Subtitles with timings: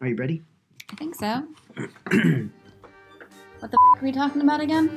[0.00, 0.42] Are you ready?
[0.90, 1.42] I think so.
[1.74, 2.50] what the
[3.62, 4.90] f- are we talking about again?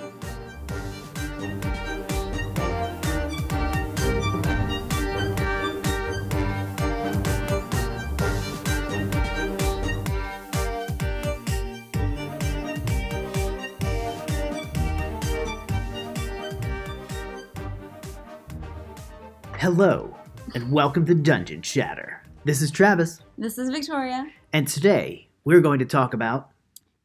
[19.57, 20.15] Hello,
[20.55, 22.21] and welcome to Dungeon Chatter.
[22.45, 24.25] This is Travis, This is Victoria.
[24.53, 26.49] And today we're going to talk about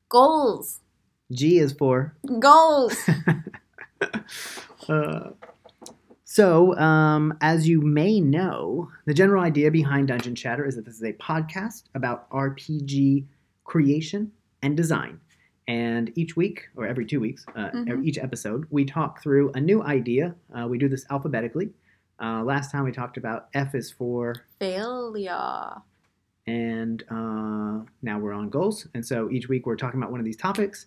[0.08, 0.80] Goals.
[1.32, 2.14] G is for.
[2.38, 2.96] Goals.
[4.86, 5.30] Uh,
[6.24, 10.96] so, um, as you may know, the general idea behind Dungeon Chatter is that this
[10.96, 13.24] is a podcast about RPG
[13.64, 14.30] creation
[14.62, 15.20] and design.
[15.68, 18.04] And each week, or every two weeks, uh, Mhm.
[18.04, 20.34] each episode, we talk through a new idea.
[20.52, 21.70] Uh, we do this alphabetically.
[22.20, 25.76] Uh, last time we talked about F is for Failure.
[26.46, 28.86] And uh, now we're on goals.
[28.94, 30.86] And so each week we're talking about one of these topics,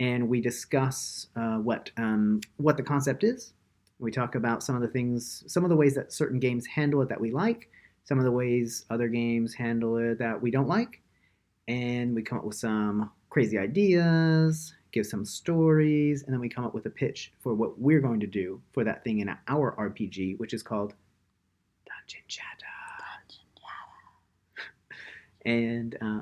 [0.00, 3.52] and we discuss uh, what um, what the concept is.
[3.98, 7.02] We talk about some of the things, some of the ways that certain games handle
[7.02, 7.68] it that we like,
[8.04, 11.00] some of the ways other games handle it that we don't like,
[11.66, 16.64] and we come up with some crazy ideas, give some stories, and then we come
[16.64, 19.74] up with a pitch for what we're going to do for that thing in our
[19.76, 20.94] RPG, which is called
[21.86, 22.67] Dungeon Chatter
[25.48, 26.20] and uh,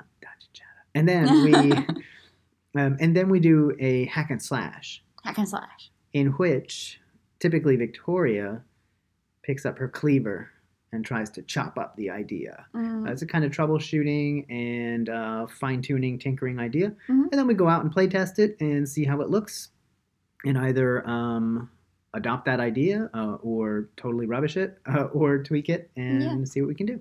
[0.94, 1.72] And then we,
[2.80, 5.91] um, and then we do a hack and slash, Hack and slash.
[6.12, 7.00] in which
[7.41, 8.62] typically Victoria
[9.42, 10.50] picks up her cleaver
[10.92, 12.64] and tries to chop up the idea.
[12.74, 13.05] Mm.
[13.05, 16.90] That's a kind of troubleshooting and uh, fine tuning, tinkering idea.
[17.08, 17.24] Mhm.
[17.30, 19.70] And then we go out and play test it and see how it looks,
[20.44, 21.68] and either um,
[22.14, 26.44] adopt that idea uh, or totally rubbish it uh, or tweak it and Yeah.
[26.44, 27.00] see what we can do.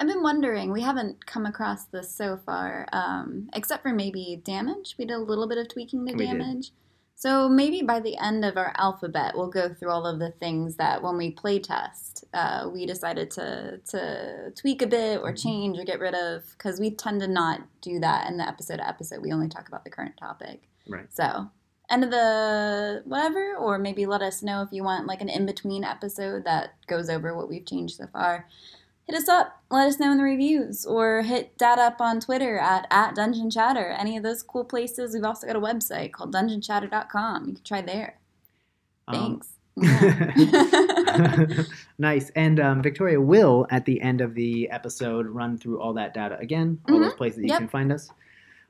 [0.00, 4.94] I've been wondering, we haven't come across this so far, um, except for maybe damage.
[4.98, 6.26] We did a little bit of tweaking to We did.
[6.38, 6.72] damage.
[7.16, 10.76] So maybe by the end of our alphabet, we'll go through all of the things
[10.76, 15.42] that when we play test, uh, we decided to, to tweak a bit or Mhm.
[15.42, 18.76] change or get rid of, because we tend to not do that in the episode
[18.76, 19.20] to episode.
[19.20, 20.68] We only talk about the current topic.
[20.88, 21.12] Right.
[21.12, 21.50] So,
[21.90, 25.44] end of the whatever, or maybe let us know if you want like an in
[25.44, 28.46] between episode that goes over what we've changed so far.
[29.08, 32.58] Hit us up, let us know in the reviews, or hit Dad up on Twitter
[32.58, 33.88] at, at Dungeon Chatter.
[33.98, 35.14] Any of those cool places.
[35.14, 37.48] We've also got a website called dungeonchatter.com.
[37.48, 38.18] You can try there.
[39.08, 39.52] Um, Thanks.
[39.80, 41.62] Yeah.
[41.98, 42.30] nice.
[42.30, 46.36] And um, Victoria will, at the end of the episode, run through all that data
[46.40, 48.10] again, all those places that you can find us.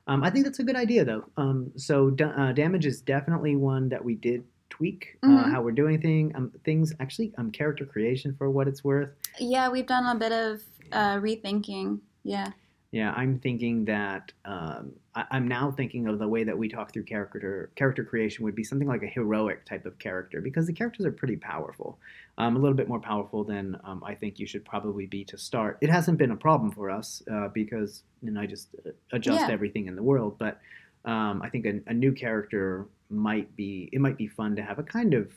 [0.07, 1.25] Um, I think that's a good idea, though.
[1.35, 4.43] Um, so uh, damage is definitely one that we did
[4.79, 5.51] tweak uh, Mhm.
[5.51, 6.93] how we're doing thing, um, things.
[7.01, 9.11] Actually, um, character creation for what it's worth.
[9.39, 11.99] yeah, we've done a bit of uh, rethinking.
[12.23, 12.51] Yeah.
[12.91, 16.91] Yeah, I'm thinking that um, I, I'm now thinking of the way that we talk
[16.91, 20.73] through character character creation would be something like a heroic type of character because the
[20.73, 21.99] characters are pretty powerful,
[22.39, 25.37] um, a little bit more powerful than um, I think you should probably be to
[25.37, 25.77] start.
[25.81, 29.41] It hasn't been a problem for us uh, because you know I just uh, adjust
[29.47, 29.53] Yeah.
[29.53, 30.59] everything in the world, but
[31.05, 34.79] um, I think a, a new character might be it might be fun to have
[34.79, 35.31] a kind of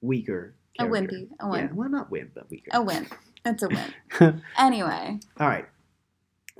[0.00, 1.16] weaker A character.
[1.16, 1.28] wimpy.
[1.40, 1.72] A Yeah, wimp.
[1.74, 2.70] well, not wimp, but weaker.
[2.72, 3.12] A wimp.
[3.44, 4.42] It's a wimp.
[4.58, 5.18] anyway.
[5.38, 5.66] All right.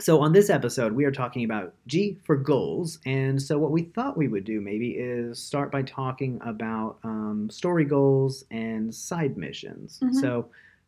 [0.00, 3.82] So on this episode, we are talking about G for goals, and so what we
[3.82, 9.36] thought we would do maybe is start by talking about um, story goals and side
[9.36, 9.98] missions.
[10.00, 10.14] Mhm.
[10.14, 10.46] So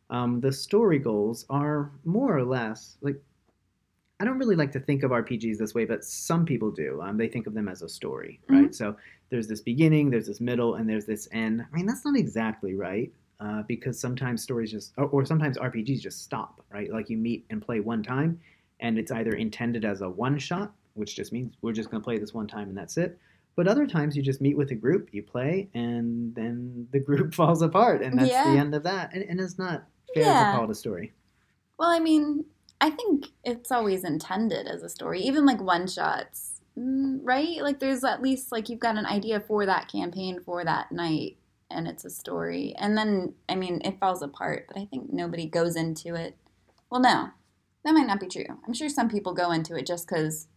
[0.09, 3.21] um, the story goals are more or less like
[4.21, 7.01] I don't really like to think of RPGs this way, but some people do.
[7.01, 8.73] Um, they think of them as a story, right?
[8.75, 8.95] So
[9.31, 11.65] there's this beginning, there's this middle, and there's this end.
[11.71, 15.99] I mean, that's not exactly right uh, because sometimes stories just, or, or sometimes RPGs
[16.01, 16.91] just stop, right?
[16.93, 18.39] Like you meet and play one time,
[18.79, 22.05] and it's either intended as a one shot, which just means we're just going to
[22.05, 23.17] play this one time and that's it.
[23.55, 27.33] But other times you just meet with a group, you play, and then the group
[27.33, 28.51] falls apart, and that's Yeah.
[28.51, 29.13] the end of that.
[29.15, 29.83] And, and it's not
[30.13, 30.43] fair Yeah.
[30.45, 31.11] to call it a story.
[31.79, 32.45] Well, I mean,
[32.81, 37.61] I think it's always intended as a story, even like one shots, mm, right?
[37.61, 41.37] Like there's at least like you've got an idea for that campaign for that night,
[41.69, 42.73] and it's a story.
[42.77, 46.35] And then, I mean, it falls apart, but I think nobody goes into it.
[46.89, 47.29] Well, no,
[47.85, 48.45] that might not be true.
[48.65, 50.47] I'm sure some people go into it just because,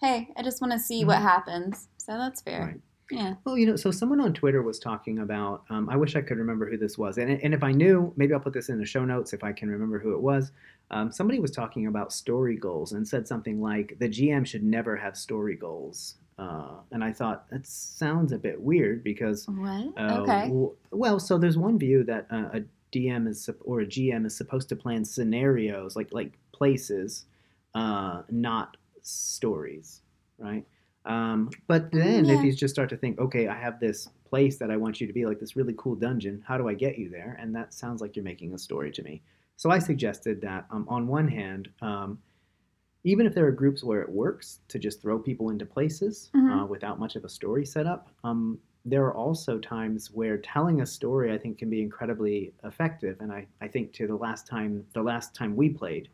[0.00, 1.22] hey, I just want to see what Mhm.
[1.22, 1.88] happens.
[1.98, 2.64] So that's fair.
[2.64, 2.80] Right.
[3.10, 3.34] Yeah.
[3.44, 5.64] Well, you know, so someone on Twitter was talking about.
[5.70, 8.34] Um, I wish I could remember who this was, and and if I knew, maybe
[8.34, 10.52] I'll put this in the show notes if I can remember who it was.
[10.90, 14.96] Um, somebody was talking about story goals and said something like the GM should never
[14.96, 16.14] have story goals.
[16.38, 19.92] Uh, and I thought that sounds a bit weird because What?
[19.98, 20.42] uh, okay.
[20.46, 22.62] w- well, so there's one view that uh, a
[22.92, 27.24] DM is or a GM is supposed to plan scenarios like like places,
[27.74, 30.02] uh, not stories,
[30.38, 30.64] right?
[31.08, 34.70] Um, but then if you just start to think, okay, I have this place that
[34.70, 36.44] I want you to be, like this really cool dungeon.
[36.46, 37.36] How do I get you there?
[37.40, 39.22] And that sounds like you're making a story to me.
[39.56, 42.18] So I suggested that um, on one hand, um,
[43.04, 46.62] even if there are groups where it works to just throw people into places Mhm.
[46.62, 50.80] uh, without much of a story set up, um, there are also times where telling
[50.82, 53.16] a story I think can be incredibly effective.
[53.20, 56.08] And I, I think to the last time the last time we played,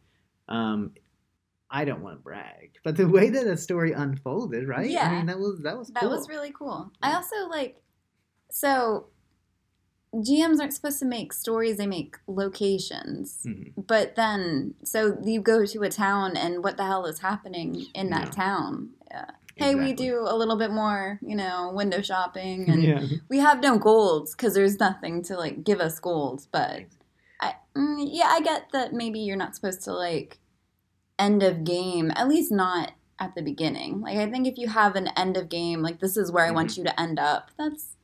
[0.49, 0.93] um,
[1.71, 4.87] I don't want to brag, but the way that the story unfolded, right?
[4.87, 5.11] I Yeah.
[5.17, 6.11] mean that was that was That cool.
[6.11, 6.93] was really cool.
[7.03, 7.83] I also like
[8.51, 9.07] so
[10.15, 13.43] GMs aren't supposed to make stories, they make locations.
[13.45, 13.73] Mhm.
[13.87, 18.11] But then so you go to a town and what the hell is happening in
[18.11, 18.31] that Yeah.
[18.31, 18.91] town?
[19.11, 19.31] Yeah.
[19.57, 23.05] Hey, we do a little bit more, you know, window shopping and yeah.
[23.29, 26.47] we have no golds because there's nothing to like give us gold.
[26.53, 26.83] But
[27.41, 30.39] I, mm, yeah, I get that maybe you're not supposed to like
[31.19, 34.01] end of game, at least not at the beginning.
[34.01, 36.51] Like I think if you have an end of game, like this is where I
[36.51, 37.51] want you to end up.
[37.59, 37.97] That's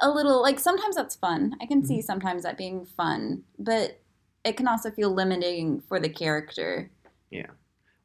[0.00, 1.56] a little like sometimes that's fun.
[1.60, 4.00] I can see sometimes that being fun, but
[4.44, 6.90] it can also feel limiting for the character.
[7.30, 7.46] Yeah.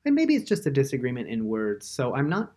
[0.06, 1.88] And maybe it's just a disagreement in words.
[1.88, 2.54] So I'm not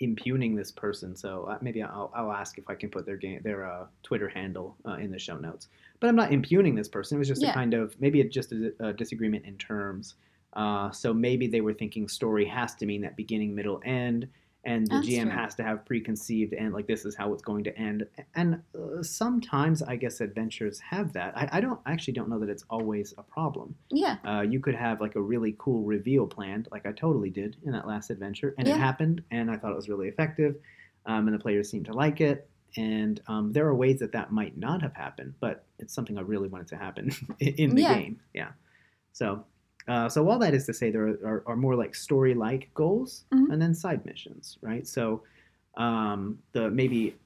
[0.00, 1.14] impugning this person.
[1.14, 4.28] So uh, maybe I'll, I'll ask if I can put their game, their uh, Twitter
[4.28, 5.68] handle uh, in the show notes.
[6.00, 7.16] But I'm not impugning this person.
[7.16, 7.50] It was just Yeah.
[7.50, 10.16] a kind of maybe just a, a disagreement in terms.
[10.54, 14.28] Uh, so maybe they were thinking story has to mean that beginning, middle, end,
[14.64, 15.30] and the That's GM true.
[15.32, 18.06] has to have preconceived and like this is how it's going to end.
[18.36, 21.36] And uh, sometimes I guess adventures have that.
[21.36, 23.74] I, I don't actually don't know that it's always a problem.
[23.90, 24.18] Yeah.
[24.24, 27.72] Uh, you could have like a really cool reveal planned, like I totally did in
[27.72, 28.74] that last adventure, and Yeah.
[28.74, 30.54] it happened, and I thought it was really effective,
[31.06, 32.48] um, and the players seemed to like it.
[32.76, 36.22] And um, there are ways that that might not have happened, but it's something I
[36.22, 37.10] really wanted to happen
[37.40, 37.94] in in the Yeah.
[37.98, 38.20] game.
[38.32, 38.50] Yeah.
[39.12, 39.44] So,
[39.88, 43.50] uh, so all that is to say, there are, are, more like story-like goals, Mhm.
[43.50, 44.86] and then side missions, right?
[44.86, 45.22] So,
[45.76, 47.16] um, the maybe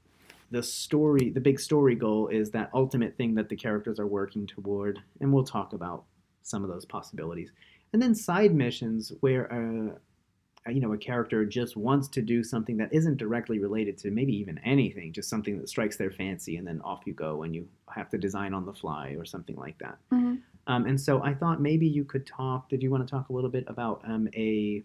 [0.50, 4.46] the story, the big story goal is that ultimate thing that the characters are working
[4.46, 6.04] toward, and we'll talk about
[6.42, 7.50] some of those possibilities.
[7.92, 12.76] And then side missions where uh, you know a character just wants to do something
[12.76, 16.66] that isn't directly related to maybe even anything, just something that strikes their fancy, and
[16.66, 19.78] then off you go, and you have to design on the fly or something like
[19.78, 19.98] that.
[20.12, 20.40] Mhm.
[20.66, 22.68] Um, and so I thought maybe you could talk.
[22.68, 24.82] Did you want to talk a little bit about um, a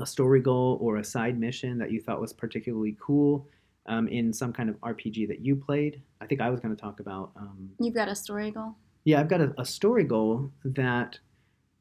[0.00, 3.46] a story goal or a side mission that you thought was particularly cool
[3.86, 6.00] um, in some kind of RPG that you played?
[6.20, 7.32] I think I was going to talk about.
[7.36, 8.74] Um, You've got a story goal?
[9.04, 11.18] yeah, I've got a, a story goal that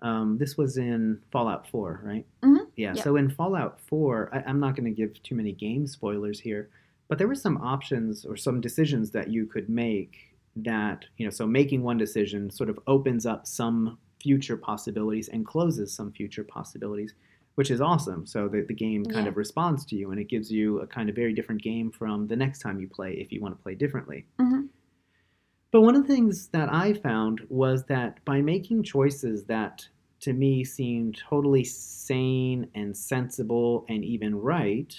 [0.01, 2.25] um, this was in Fallout 4, right?
[2.43, 2.67] Mhm.
[2.75, 2.93] Yeah.
[2.95, 3.03] Yep.
[3.03, 6.69] So in Fallout 4, I, I'm not going to give too many game spoilers here,
[7.07, 11.31] but there were some options or some decisions that you could make that you know.
[11.31, 16.43] So making one decision sort of opens up some future possibilities and closes some future
[16.43, 17.13] possibilities.
[17.55, 18.25] Which is awesome.
[18.25, 19.29] So the, the game kind Yeah.
[19.29, 22.27] of responds to you and it gives you a kind of very different game from
[22.27, 24.25] the next time you play if you want to play differently.
[24.37, 24.67] Mhm.
[25.71, 29.87] But one of the things that I found was that by making choices that
[30.21, 34.93] to me seemed totally sane and sensible and even right,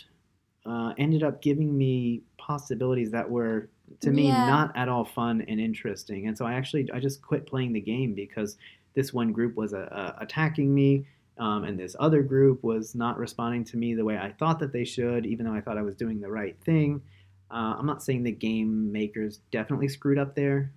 [0.64, 3.69] uh, ended up giving me possibilities that were
[4.00, 4.47] to me Yeah.
[4.47, 6.27] not at all fun and interesting.
[6.27, 8.56] And so I actually I just quit playing the game because
[8.94, 11.06] this one group was uh, uh, attacking me.
[11.38, 14.73] Um, and this other group was not responding to me the way I thought that
[14.73, 17.02] they should, even though I thought I was doing the right thing.
[17.50, 20.73] Uh, I'm not saying the game makers definitely screwed up there,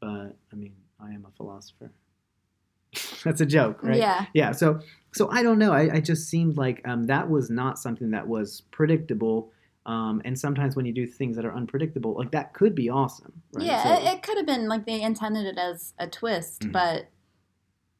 [0.00, 1.92] but I mean, I am a philosopher.
[3.24, 3.98] That's a joke, right?
[3.98, 4.26] Yeah.
[4.32, 4.52] Yeah.
[4.52, 4.80] So,
[5.14, 5.72] so I don't know.
[5.72, 9.52] I, I just seemed like um, that was not something that was predictable.
[9.86, 13.32] Um, and sometimes when you do things that are unpredictable, like that could be awesome.
[13.54, 13.66] Right?
[13.66, 16.72] Yeah, So- it, it could have been like they intended it as a twist, Mhm.
[16.72, 17.06] but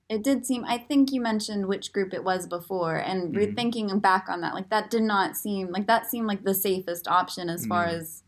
[0.08, 0.64] it did seem.
[0.64, 3.54] I think you mentioned which group it was before, and Mhm.
[3.54, 7.06] rethinking back on that, like that did not seem like that seemed like the safest
[7.08, 7.92] option as far Mhm.
[7.98, 8.22] as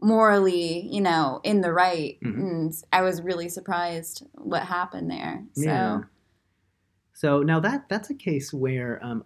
[0.00, 2.18] morally, you know, in the right.
[2.24, 2.34] Mhm.
[2.40, 5.44] And I was really surprised what happened there.
[5.54, 6.00] So Yeah.
[7.22, 9.22] So now that that's a case where, um,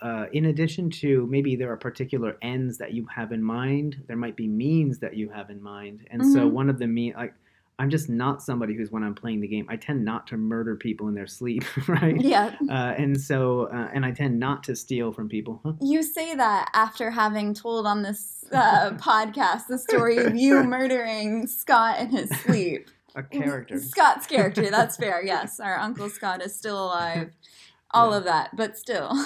[0.00, 4.16] uh, in addition to maybe there are particular ends that you have in mind, there
[4.16, 6.50] might be means that you have in mind, and so Mhm.
[6.50, 7.34] one of the mean like.
[7.78, 9.66] I'm just not somebody who's when I'm playing the game.
[9.68, 12.18] I tend not to murder people in their sleep, right?
[12.18, 12.56] yeah.
[12.70, 15.60] Uh, and so, uh, and I tend not to steal from people.
[15.62, 15.72] Huh?
[15.82, 21.46] You say that after having told on this uh, podcast the story of you murdering
[21.46, 22.88] Scott in his sleep.
[23.16, 23.80] A character.
[23.80, 25.22] Scott's character, that's fair.
[25.24, 27.32] Yes, our Uncle Scott is still alive.
[27.92, 28.16] All Yeah.
[28.18, 29.10] of that, but still.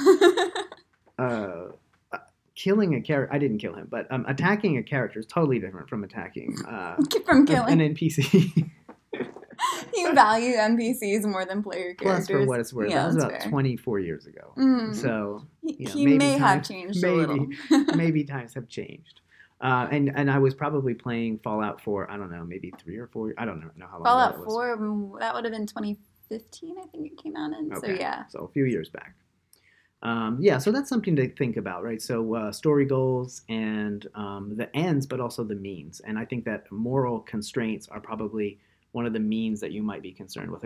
[1.18, 1.72] Uh,
[2.54, 3.34] killing a character.
[3.34, 6.96] I didn't kill him, but um, attacking a character is totally different from attacking uh,
[7.26, 7.78] From killing.
[7.78, 8.70] an NPC.
[9.94, 12.26] you value NPCs more than player characters.
[12.26, 13.50] Plus, for what it's worth, Yeah, that was about fair.
[13.50, 14.54] 24 years ago.
[14.56, 14.94] Mhm.
[14.94, 17.46] So he, you know, he maybe may have changed maybe, a little.
[17.96, 19.20] maybe times have changed.
[19.60, 23.08] Uh, and and I was probably playing Fallout for I don't know maybe three or
[23.08, 24.46] four I don't know, know how long Fallout was.
[24.46, 27.70] 4, mm, that would have been 2015, I think it came out in.
[27.78, 28.24] So yeah.
[28.28, 29.14] so a few years back.
[30.02, 32.00] Um, yeah, so that's something to think about, right?
[32.00, 36.00] So uh, story goals and um, the ends, but also the means.
[36.00, 38.58] And I think that moral constraints are probably
[38.92, 40.64] one of the means that you might be concerned with.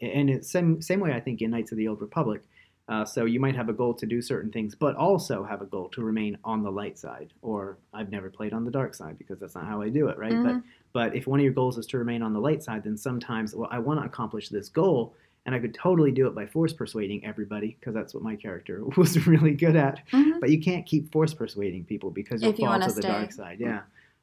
[0.00, 2.42] And it's same same way I think in Knights of the Old Republic.
[2.88, 5.66] Uh, so you might have a goal to do certain things, but also have a
[5.66, 7.32] goal to remain on the light side.
[7.42, 10.16] Or I've never played on the dark side because that's not how I do it,
[10.18, 10.40] right?
[10.42, 10.62] But Mhm.
[10.92, 13.54] but if one of your goals is to remain on the light side, then sometimes,
[13.54, 15.14] well, I want to accomplish this goal,
[15.44, 18.82] and I could totally do it by force persuading everybody because that's what my character
[18.96, 20.00] was really good at.
[20.12, 20.40] Mhm.
[20.40, 23.08] But you can't keep force persuading people because you'll If fall wanna to the stay.
[23.08, 23.58] dark side.
[23.60, 23.82] Yeah,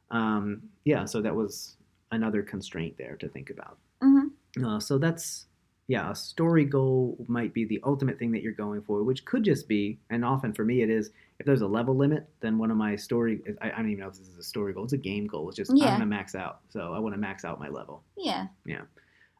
[0.09, 1.05] um, yeah.
[1.05, 1.75] So that was
[2.11, 3.77] another constraint there to think about.
[4.01, 4.31] Mhm.
[4.63, 5.47] Uh, so that's
[5.87, 9.43] yeah, a story goal might be the ultimate thing that you're going for, which could
[9.43, 12.71] just be, and often for me it is, if there's a level limit, then one
[12.71, 14.93] of my story, I, I don't even know if this is a story goal, it's
[14.93, 15.49] a game goal.
[15.49, 15.87] It's just Yeah.
[15.87, 18.03] I'm gonna max out, so I want to max out my level.
[18.17, 18.47] Yeah.
[18.65, 18.81] Yeah.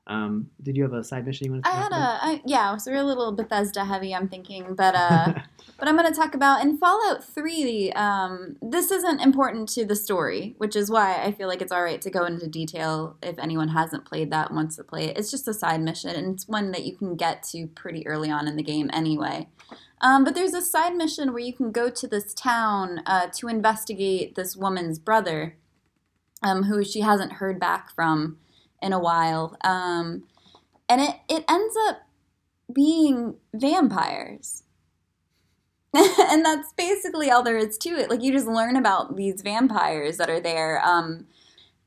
[0.06, 2.22] Um, did you have a side mission you want to I had about?
[2.22, 5.34] a I, yeah, so we're a little Bethesda heavy, I'm thinking, but uh,
[5.80, 7.94] but I'm going to talk about in Fallout 3.
[7.94, 11.84] Um, this isn't important to the story, which is why I feel like it's all
[11.84, 15.18] right to go into detail if anyone hasn't played that and wants to play it.
[15.18, 18.30] It's just a side mission, and it's one that you can get to pretty early
[18.30, 19.48] on in the game anyway.
[20.02, 23.48] Um, but there's a side mission where you can go to this town uh, to
[23.48, 25.56] investigate this woman's brother,
[26.42, 28.38] um, who she hasn't heard back from
[28.84, 29.58] in a while.
[29.64, 30.24] Um,
[30.90, 32.02] and it, it ends up
[32.72, 34.64] being vampires.
[35.94, 38.10] and that's basically all there is to it.
[38.10, 40.82] Like you just learn about these vampires that are there.
[40.84, 41.28] Um,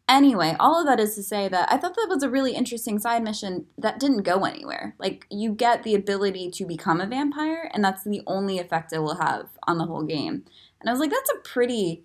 [0.08, 2.98] anyway, all of that is to say that I thought that was a really interesting
[2.98, 4.94] side mission that didn't go anywhere.
[4.98, 9.00] Like you get the ability to become a vampire, and that's the only effect it
[9.00, 10.44] will have on the whole game.
[10.80, 12.04] And I was like, that's a pretty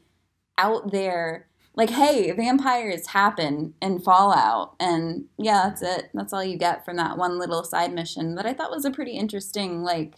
[0.57, 1.47] out there.
[1.73, 6.09] Like, hey, vampires happen in Fallout, and yeah, that's it.
[6.13, 8.91] That's all you get from that one little side mission that I thought was a
[8.91, 10.15] pretty interesting, like,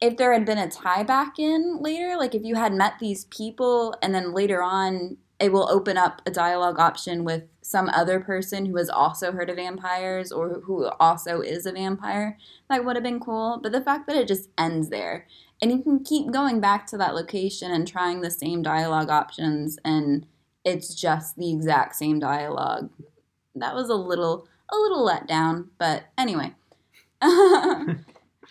[0.00, 3.26] if there had been a tie back in later, like if you had met these
[3.26, 8.20] people and then later on it will open up a dialogue option with some other
[8.20, 12.36] person who has also heard of vampires or who also is a vampire,
[12.68, 13.58] that would have been cool.
[13.62, 15.26] But the fact that it just ends there
[15.62, 19.78] and you can keep going back to that location and trying the same dialogue options
[19.84, 20.26] and
[20.64, 22.90] it's just the exact same dialogue.
[23.54, 26.54] That was a little a little let down, but anyway.
[27.20, 27.96] that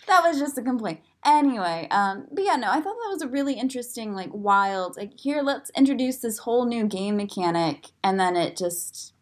[0.08, 1.02] was just a complaint.
[1.26, 5.20] Anyway, um, but yeah, no, I thought that was a really interesting, like wild, like
[5.20, 9.14] here, let's introduce this whole new game mechanic, and then it just,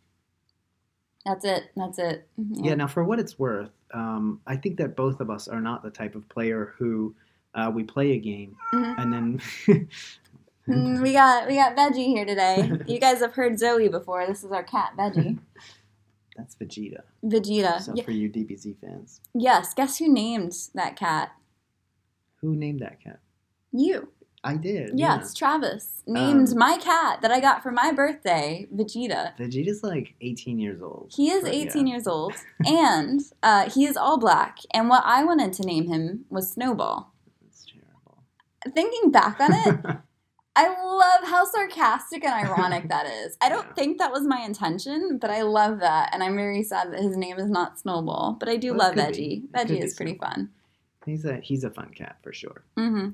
[1.25, 2.27] that's it, that's it.
[2.53, 2.75] Yeah.
[2.75, 5.89] Now, for what it's worth, um, I think that both of us are not the
[5.89, 7.15] type of player who
[7.55, 8.95] uh, we play a game Mhm.
[9.01, 9.87] and then.
[10.67, 12.71] Mm, we got we got Veggie here today.
[12.85, 14.27] You guys have heard Zoe before.
[14.27, 15.39] This is our cat, Veggie.
[16.37, 17.01] That's Vegeta.
[17.25, 17.81] Vegeta.
[17.81, 19.73] So Ye- for you DBZ fans, yes.
[19.73, 21.31] Guess who named that cat?
[22.41, 23.19] who named that cat?
[23.71, 24.09] You.
[24.43, 24.91] I did.
[24.97, 29.35] Yes, Travis named Um, my cat that I got for my birthday, Vegeta.
[29.37, 31.11] Vegeta's like 18 years old.
[31.13, 31.93] He is but 18 yeah.
[31.93, 32.33] years old,
[32.65, 34.59] and uh, he is all black.
[34.71, 37.11] And what I wanted to name him was Snowball.
[38.73, 39.79] Thinking back on it,
[40.55, 43.37] I love how sarcastic and ironic that is.
[43.41, 43.73] I don't Yeah.
[43.73, 47.15] think that was my intention, but I love that, and I'm very sad that his
[47.15, 48.35] name is not Snowball.
[48.39, 49.47] But I do Well, love Veggie.
[49.51, 50.29] Veggie is pretty Snowball.
[50.31, 50.49] fun.
[51.05, 52.63] he's a he's a fun cat for sure.
[52.77, 53.09] hmm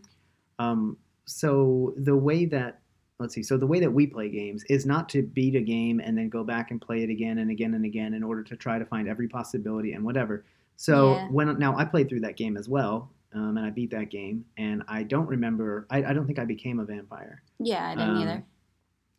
[0.60, 2.80] Um, so the way that
[3.20, 6.02] let's see, so the way that we play games is not to beat a game
[6.02, 8.56] and then go back and play it again and again and again in order to
[8.58, 10.44] try to find every possibility and whatever.
[10.76, 11.28] So Yeah.
[11.30, 14.46] when now I played through that game as well, um, and I beat that game,
[14.58, 15.86] and I don't remember.
[15.90, 17.44] I, I don't think I became a vampire.
[17.60, 18.44] Yeah, I didn't Um, either.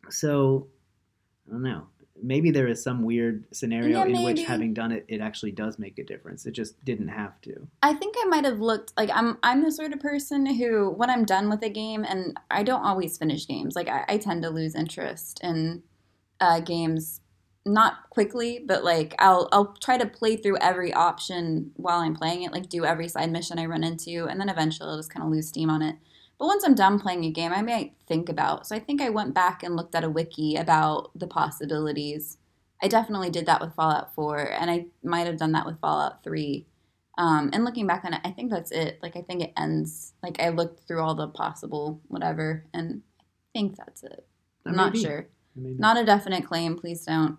[0.09, 0.67] So
[1.47, 1.87] I don't know.
[2.21, 5.77] Maybe there is some weird scenario Yeah, in which having done it, it actually does
[5.77, 6.47] make a difference.
[6.47, 7.67] It just didn't have to.
[7.83, 9.37] I think I might have looked like I'm.
[9.43, 12.83] I'm the sort of person who, when I'm done with a game, and I don't
[12.83, 13.75] always finish games.
[13.75, 15.83] Like I, I tend to lose interest in
[16.39, 17.21] uh, games,
[17.67, 22.43] not quickly, but like I'll I'll try to play through every option while I'm playing
[22.43, 22.51] it.
[22.51, 25.31] Like do every side mission I run into, and then eventually I'll just kind of
[25.31, 25.95] lose steam on it.
[26.39, 28.67] But once I'm done playing a game, I might think about.
[28.67, 32.37] So I think I went back and looked at a wiki about the possibilities.
[32.81, 36.23] I definitely did that with Fallout 4, and I might have done that with Fallout
[36.23, 36.67] 3.
[37.17, 38.99] Um, and looking back on it, I think that's it.
[39.01, 40.13] Like I think it ends.
[40.21, 44.27] Like I looked through all the possible whatever, and I think that's it.
[44.65, 45.03] I'm not Maybe.
[45.03, 45.27] sure.
[45.55, 46.77] Not a definite claim.
[46.77, 47.37] Please don't.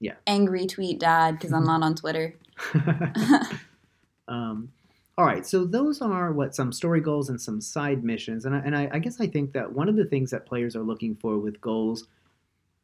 [0.00, 0.14] Yeah.
[0.26, 2.34] angry tweet dad because I'm not on Twitter.
[4.28, 4.70] um,
[5.16, 8.58] all right, so those are what some story goals and some side missions, and I,
[8.60, 11.16] and I, I guess I think that one of the things that players are looking
[11.16, 12.06] for with goals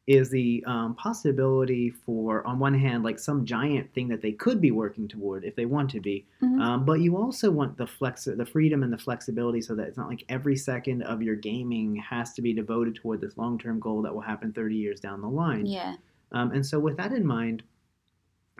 [0.07, 4.61] is the um, possibility for, on one hand, like some giant thing that they could
[4.61, 6.61] be working toward if they want to be, Mhm.
[6.61, 9.97] um, but you also want the flex, the freedom and the flexibility, so that it's
[9.97, 14.01] not like every second of your gaming has to be devoted toward this long-term goal
[14.03, 15.65] that will happen 30 years down the line.
[15.65, 15.95] Yeah.
[16.31, 17.63] Um, and so, with that in mind,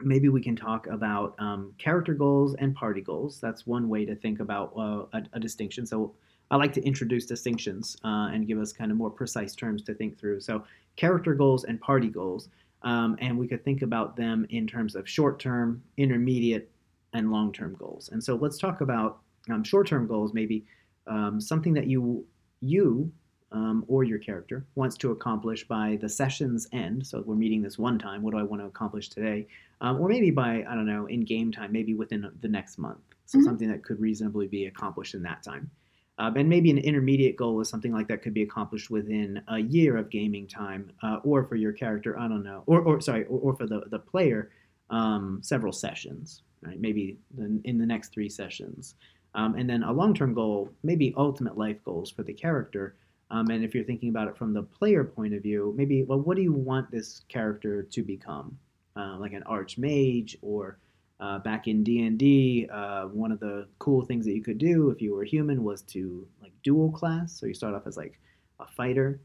[0.02, 3.40] maybe we can talk about um, character goals and party goals.
[3.40, 5.86] That's one way to think about uh, a, a distinction.
[5.86, 6.14] So,
[6.50, 9.94] I like to introduce distinctions uh, and give us kind of more precise terms to
[9.94, 10.40] think through.
[10.40, 10.64] So,
[10.96, 12.48] character goals and party goals.
[12.82, 16.70] Um, and we could think about them in terms of short term, intermediate,
[17.14, 18.10] and long term goals.
[18.12, 19.20] And so, let's talk about
[19.50, 20.64] um, short term goals, maybe
[21.06, 22.24] um, something that you,
[22.60, 23.12] you
[23.52, 27.06] um, or your character wants to accomplish by the session's end.
[27.06, 28.22] So we're meeting this one time.
[28.22, 29.46] What do I want to accomplish today?
[29.80, 32.98] Um, or maybe by, I don't know, in game time, maybe within the next month.
[33.26, 33.44] So Mhm.
[33.44, 35.70] something that could reasonably be accomplished in that time.
[36.18, 39.58] Um, and maybe an intermediate goal is something like that could be accomplished within a
[39.58, 43.24] year of gaming time, uh, or for your character, I don't know, or, or sorry,
[43.26, 44.50] or, or for the, the player,
[44.88, 46.80] um, several sessions, right?
[46.80, 48.94] Maybe the, in the next three sessions.
[49.34, 52.96] Um, and then a long term goal, maybe ultimate life goals for the character.
[53.30, 56.20] Um, and if you're thinking about it from the player point of view, maybe, well,
[56.20, 58.56] what do you want this character to become?
[58.96, 60.78] Uh, like an archmage, or
[61.20, 64.58] uh, back in D and D, uh, one of the cool things that you could
[64.58, 67.38] do if you were human was to like dual class.
[67.38, 68.18] So you start off as like
[68.60, 69.20] a fighter,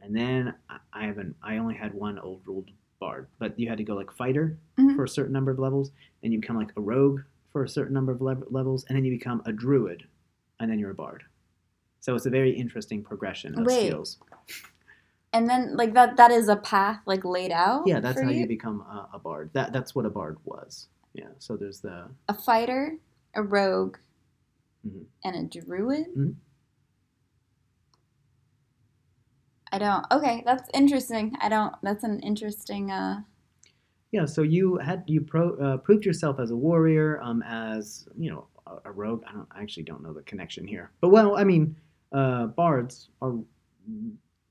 [0.00, 3.78] and then I- I haven't, I only had one old ruled bard, but you had
[3.78, 4.96] to go like fighter Mhm.
[4.96, 7.20] for a certain number of levels, and you become like a rogue
[7.52, 10.04] for a certain number of lev- levels, and then you become a druid,
[10.58, 11.22] and then you're a bard.
[12.06, 13.88] So it's a very interesting progression of Wait.
[13.88, 14.18] skills.
[15.32, 17.82] And then like that that is a path like laid out.
[17.84, 18.42] Yeah, that's how you?
[18.42, 19.50] you become a, a bard.
[19.54, 20.86] That that's what a bard was.
[21.14, 21.30] Yeah.
[21.38, 22.98] So there's the a fighter,
[23.34, 23.96] a rogue,
[24.86, 25.06] Mhm.
[25.24, 26.06] and a druid.
[26.16, 26.34] Mhm.
[29.72, 30.06] I don't.
[30.12, 31.34] Okay, that's interesting.
[31.40, 31.74] I don't.
[31.82, 32.92] That's an interesting.
[32.92, 33.22] uh
[34.12, 34.26] yeah.
[34.26, 38.46] So you had you pro, uh, proved yourself as a warrior, um, as you know,
[38.68, 39.24] a, a rogue.
[39.28, 41.74] I don't I actually don't know the connection here, but well, I mean,
[42.12, 43.34] uh, bards are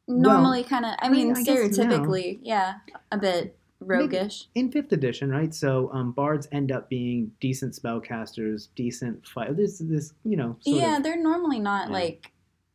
[0.07, 0.91] Normally, kind of.
[0.99, 2.75] I I mean, I stereotypically, yeah,
[3.11, 4.47] a bit roguish.
[4.53, 5.51] in fifth edition, right?
[5.53, 9.57] So um, bards end up being decent spellcasters, decent fight.
[9.57, 11.93] There's this, you know, Yeah, of, they're normally not Yeah.
[11.93, 12.31] like.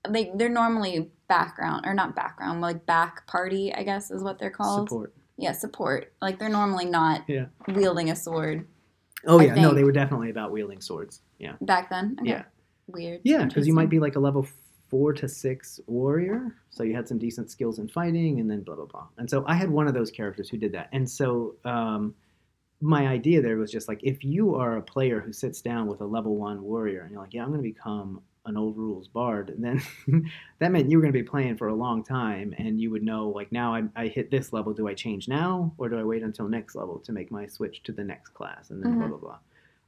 [0.08, 4.50] They they're normally background or not background, like back party, I guess is what they're
[4.50, 4.88] called.
[4.88, 5.14] support.
[5.36, 6.12] Yeah, support.
[6.22, 7.46] Like they're normally not Yeah.
[7.68, 8.66] wielding a sword
[9.26, 11.20] Oh I yeah, no, they were definitely about wielding swords.
[11.38, 11.52] Yeah.
[11.60, 12.16] back then.
[12.20, 12.30] Okay.
[12.30, 12.44] Yeah.
[12.86, 13.20] Weird.
[13.24, 14.46] Yeah, because you might be like a level
[14.90, 18.74] four to six warrior, so you had some decent skills in fighting, and then blah
[18.76, 19.06] blah blah.
[19.18, 20.88] And so I had one of those characters who did that.
[20.92, 22.14] And so um,
[22.80, 26.00] my idea there was just like if you are a player who sits down with
[26.00, 29.06] a level one warrior, and you're like, yeah, I'm going to become an old rules
[29.06, 29.62] bard, and
[30.06, 32.90] then that meant you were going to be playing for a long time, and you
[32.90, 35.98] would know like now I, I hit this level, do I change now, or do
[35.98, 38.96] I wait until next level to make my switch to the next class, and then
[38.96, 39.10] blah Mhm.
[39.10, 39.38] blah blah.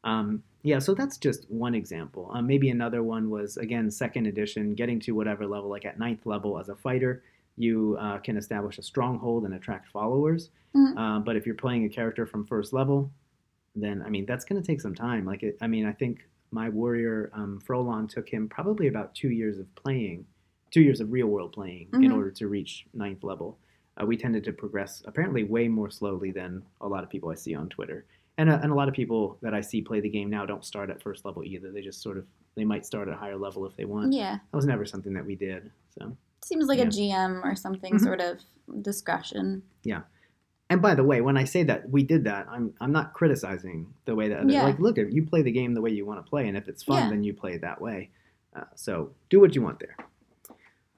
[0.05, 2.31] Um, yeah, so that's just one example.
[2.33, 6.25] Um, maybe another one was again second edition, getting to whatever level, like at ninth
[6.27, 7.23] level as a fighter,
[7.57, 10.51] you uh, can establish a stronghold and attract followers.
[10.75, 10.97] Mhm.
[10.97, 13.11] Uh, but if you're playing a character from first level,
[13.75, 15.25] then I mean that's going to take some time.
[15.25, 19.31] Like it, I mean, I think my warrior um, Frolon took him probably about two
[19.31, 20.27] years of playing,
[20.71, 22.15] two years of real world playing in Mhm.
[22.15, 23.59] order to reach ninth level.
[24.01, 27.35] Uh, we tended to progress apparently way more slowly than a lot of people I
[27.35, 28.05] see on Twitter
[28.39, 30.65] and a, and a lot of people that I see play the game now don't
[30.65, 31.71] start at first level either.
[31.71, 34.13] They just sort of they might start at a higher level if they want.
[34.13, 34.35] Yeah.
[34.51, 35.71] That was never something that we did.
[35.99, 36.85] So, Seems like Yeah.
[36.85, 38.01] a GM or something Mhm.
[38.01, 38.41] sort of
[38.83, 39.63] discretion.
[39.85, 40.03] Yeah.
[40.69, 43.93] And by the way, when I say that we did that, I'm I'm not criticizing
[44.07, 44.65] the way that Yeah.
[44.65, 46.69] like look if you play the game the way you want to play, and if
[46.69, 47.11] it's fun, Yeah.
[47.11, 48.11] then you play it that way.
[48.55, 49.97] Uh, so do what you want there.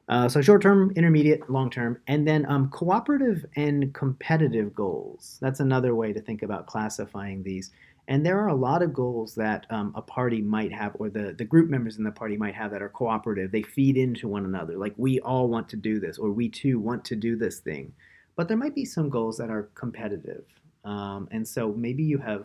[0.09, 5.39] Uh, so short term, intermediate, long term, and then um, cooperative and competitive goals.
[5.41, 7.71] That's another way to think about classifying these.
[8.07, 11.35] And there are a lot of goals that um, a party might have, or the,
[11.39, 13.51] the group members in the party might have that are cooperative.
[13.51, 14.77] They feed into one another.
[14.77, 17.95] Like, we all want to do this, or we too want to do this thing.
[18.37, 20.45] But there might be some goals that are competitive.
[20.85, 22.45] Um, and so maybe you have,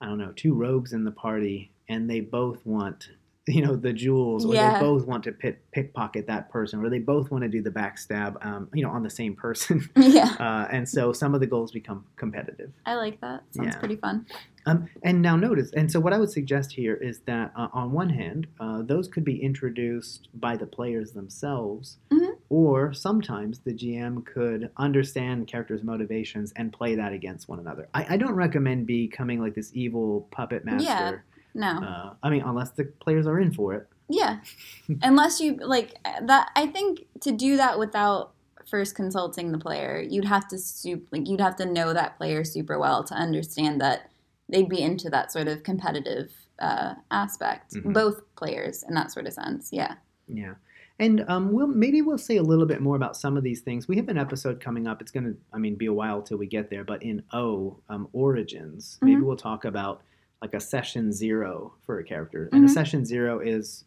[0.00, 3.10] I don't know, two rogues in the party, and they both want,
[3.48, 4.74] you know, the jewels, or Yeah.
[4.74, 7.70] they both want to pit, pickpocket that person, or they both want to do the
[7.70, 9.88] backstab, um, you know, on the same person.
[9.96, 10.36] yeah.
[10.42, 12.70] Uh, and so some of the goals become competitive.
[12.86, 13.42] I like that.
[13.50, 13.78] Sounds Yeah.
[13.78, 14.26] pretty fun.
[14.66, 17.90] Um, and now notice, and so what I would suggest here is that uh, on
[17.90, 22.36] one hand, uh, those could be introduced by the players themselves, Mhm.
[22.48, 27.88] or sometimes the GM could understand characters' motivations and play that against one another.
[27.94, 31.24] I, I don't recommend becoming like this evil puppet master.
[31.54, 31.68] No.
[31.82, 33.88] Uh, I mean, unless the players are in for it.
[34.08, 34.40] Yeah.
[35.02, 38.32] Unless you like that I think to do that without
[38.68, 42.44] first consulting the player, you'd have to soup like you'd have to know that player
[42.44, 44.10] super well to understand that
[44.50, 47.72] they'd be into that sort of competitive uh, aspect.
[47.74, 47.94] Mhm.
[47.94, 49.70] Both players in that sort of sense.
[49.72, 49.94] Yeah.
[50.28, 50.54] Yeah.
[50.98, 53.88] And um, we'll maybe we'll say a little bit more about some of these things.
[53.88, 55.00] We have an episode coming up.
[55.00, 56.84] It's gonna, I mean, be a while till we get there.
[56.84, 59.24] But in O um, Origins, maybe Mhm.
[59.24, 60.02] we'll talk about
[60.42, 62.50] like a session zero for a character.
[62.52, 62.74] And a Mhm.
[62.74, 63.84] session zero is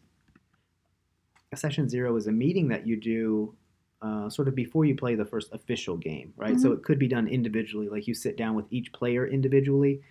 [1.52, 3.54] a session zero is a meeting that you do
[4.02, 6.58] uh, sort of before you play the first official game, right?
[6.60, 6.74] So Mhm.
[6.74, 10.02] it could be done individually, like you sit down with each player individually,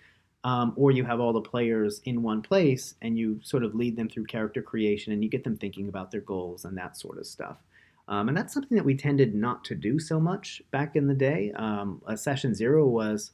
[0.43, 3.95] um, or you have all the players in one place and you sort of lead
[3.95, 7.17] them through character creation and you get them thinking about their goals and that sort
[7.19, 7.57] of stuff.
[8.07, 11.15] Um, and that's something that we tended not to do so much back in the
[11.15, 11.51] day.
[11.53, 13.31] Um, a session zero was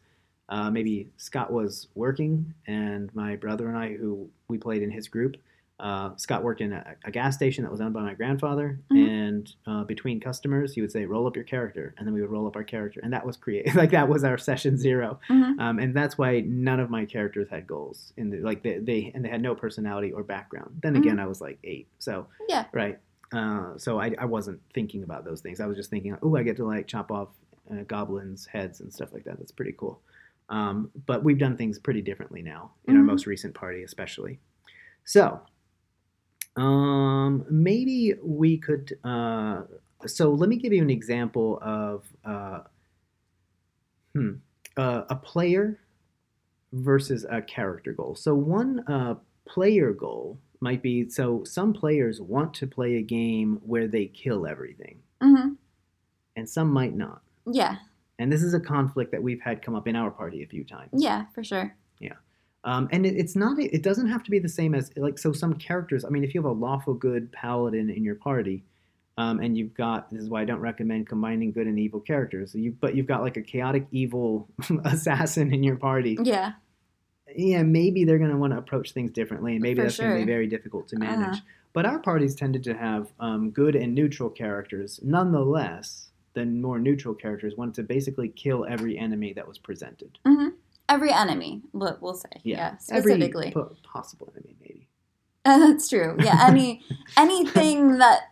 [0.52, 5.08] uh, maybe Scott was working, and my brother and I, who we played in his
[5.08, 5.38] group,
[5.80, 9.08] uh, Scott worked in a, a gas station that was owned by my grandfather, Mhm.
[9.10, 12.30] and uh, between customers, he would say, "Roll up your character," and then we would
[12.30, 15.60] roll up our character, and that was create like that was our session zero, Mhm.
[15.60, 19.12] um, and that's why none of my characters had goals in the like they, they
[19.16, 20.80] and they had no personality or background.
[20.84, 22.66] Then again, I was like eight, so Yeah.
[22.74, 23.00] right.
[23.34, 25.62] Uh, so I, I wasn't thinking about those things.
[25.62, 27.30] I was just thinking, oh, I get to like chop off
[27.72, 29.38] uh, goblins' heads and stuff like that.
[29.40, 30.02] That's pretty cool.
[30.52, 33.08] Um, but we've done things pretty differently now in our Mhm.
[33.08, 34.40] most recent party, especially.
[35.06, 35.42] So
[36.58, 39.00] um, maybe we could.
[39.04, 39.64] Uh,
[40.06, 42.62] so let me give you an example of uh,
[44.14, 44.34] hmm,
[44.78, 45.80] uh, a player
[46.74, 48.16] versus a character goal.
[48.16, 53.62] So one uh, player goal might be so some players want to play a game
[53.66, 55.58] where they kill everything, Mhm.
[56.36, 57.22] and some might not.
[57.46, 57.78] Yeah.
[58.22, 60.64] And this is a conflict that we've had come up in our party a few
[60.64, 60.92] times.
[60.94, 61.76] Yeah, for sure.
[62.00, 62.14] Yeah.
[62.64, 63.60] Um, and it, it's not.
[63.60, 65.34] It doesn't have to be the same as like so.
[65.34, 66.06] Some characters.
[66.06, 68.64] I mean, if you have a lawful good paladin in your party,
[69.18, 72.54] um, and you've got this is why I don't recommend combining good and evil characters.
[72.54, 74.48] You but you've got like a chaotic evil
[74.86, 76.18] assassin in your party.
[76.22, 76.54] Yeah.
[77.36, 80.12] Yeah, maybe they're going to want to approach things differently, and maybe For that's going
[80.12, 81.38] to be very difficult to manage.
[81.38, 81.46] Uh-huh.
[81.74, 85.00] But our parties tended to have um, good and neutral characters.
[85.02, 90.18] Nonetheless, the more neutral characters wanted to basically kill every enemy that was presented.
[90.26, 90.50] hmm
[90.90, 92.30] Every enemy, we'll, we'll say.
[92.44, 92.76] Yeah.
[92.92, 93.52] every Specifically.
[93.52, 94.88] po- possible enemy, maybe.
[95.46, 96.18] That's true.
[96.20, 96.38] Yeah.
[96.48, 96.82] Any
[97.18, 98.32] anything that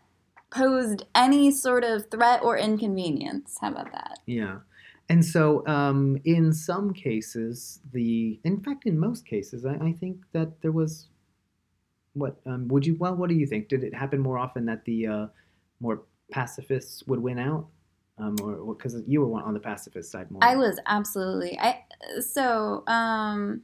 [0.52, 3.58] posed any sort of threat or inconvenience.
[3.62, 4.20] How about that?
[4.26, 4.60] Yeah.
[5.08, 10.18] And so, um, in some cases, the in fact, in most cases, I, I think
[10.34, 11.08] that there was
[12.14, 13.70] what um, would you well, what do you think?
[13.70, 15.28] Did it happen more often that the uh,
[15.80, 17.68] more pacifists would win out,
[18.20, 20.44] um, or because you were on the pacifist side more?
[20.44, 21.58] I was absolutely.
[21.60, 21.84] I
[22.22, 23.62] so um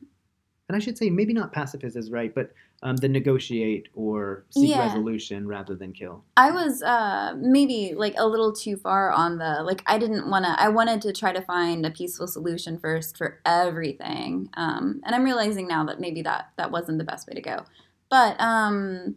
[0.67, 4.71] and I should say maybe not pacifist is right, but um, the negotiate or seek
[4.71, 4.81] Yeah.
[4.81, 6.23] resolution rather than kill.
[6.37, 10.45] I was uh maybe like a little too far on the like I didn't want
[10.45, 14.49] to I wanted to try to find a peaceful solution first for everything.
[14.55, 17.65] Um and I'm realizing now that maybe that that wasn't the best way to go.
[18.09, 19.15] But um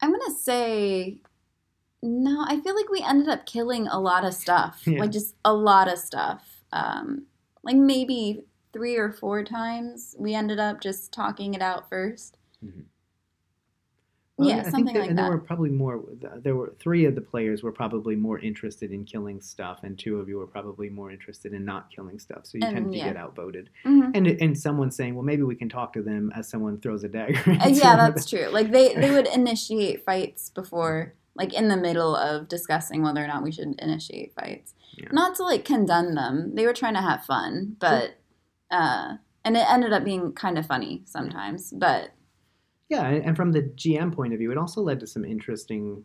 [0.00, 1.20] I'm going to say
[2.02, 4.82] no, I feel like we ended up killing a lot of stuff.
[4.86, 5.00] Yeah.
[5.00, 6.62] Like just a lot of stuff.
[6.72, 7.26] Um
[7.62, 12.32] like maybe 3 or 4 times we ended up just talking it out 1st
[12.64, 12.84] Mhm.
[14.38, 15.22] Well, yeah, I think something that, like and that.
[15.24, 16.02] there were probably more.
[16.42, 20.18] There were three of the players were probably more interested in killing stuff, and two
[20.18, 22.46] of you were probably more interested in not killing stuff.
[22.46, 23.08] So you And, tend to yeah.
[23.08, 23.68] get outvoted.
[23.84, 24.16] Mhm.
[24.16, 27.08] And and someone saying, well, maybe we can talk to them as someone throws a
[27.08, 27.38] dagger.
[27.62, 28.46] Uh, yeah, that's true.
[28.50, 33.26] Like they they would initiate fights before, like in the middle of discussing whether or
[33.26, 34.74] not we should initiate fights.
[34.96, 35.08] Yeah.
[35.12, 36.54] Not to like condemn them.
[36.54, 38.18] They were trying to have fun, but
[38.70, 39.14] uh,
[39.44, 41.72] and it ended up being kind of funny sometimes.
[41.72, 42.10] But
[42.88, 46.04] Yeah, and from the GM point of view, it also led to some interesting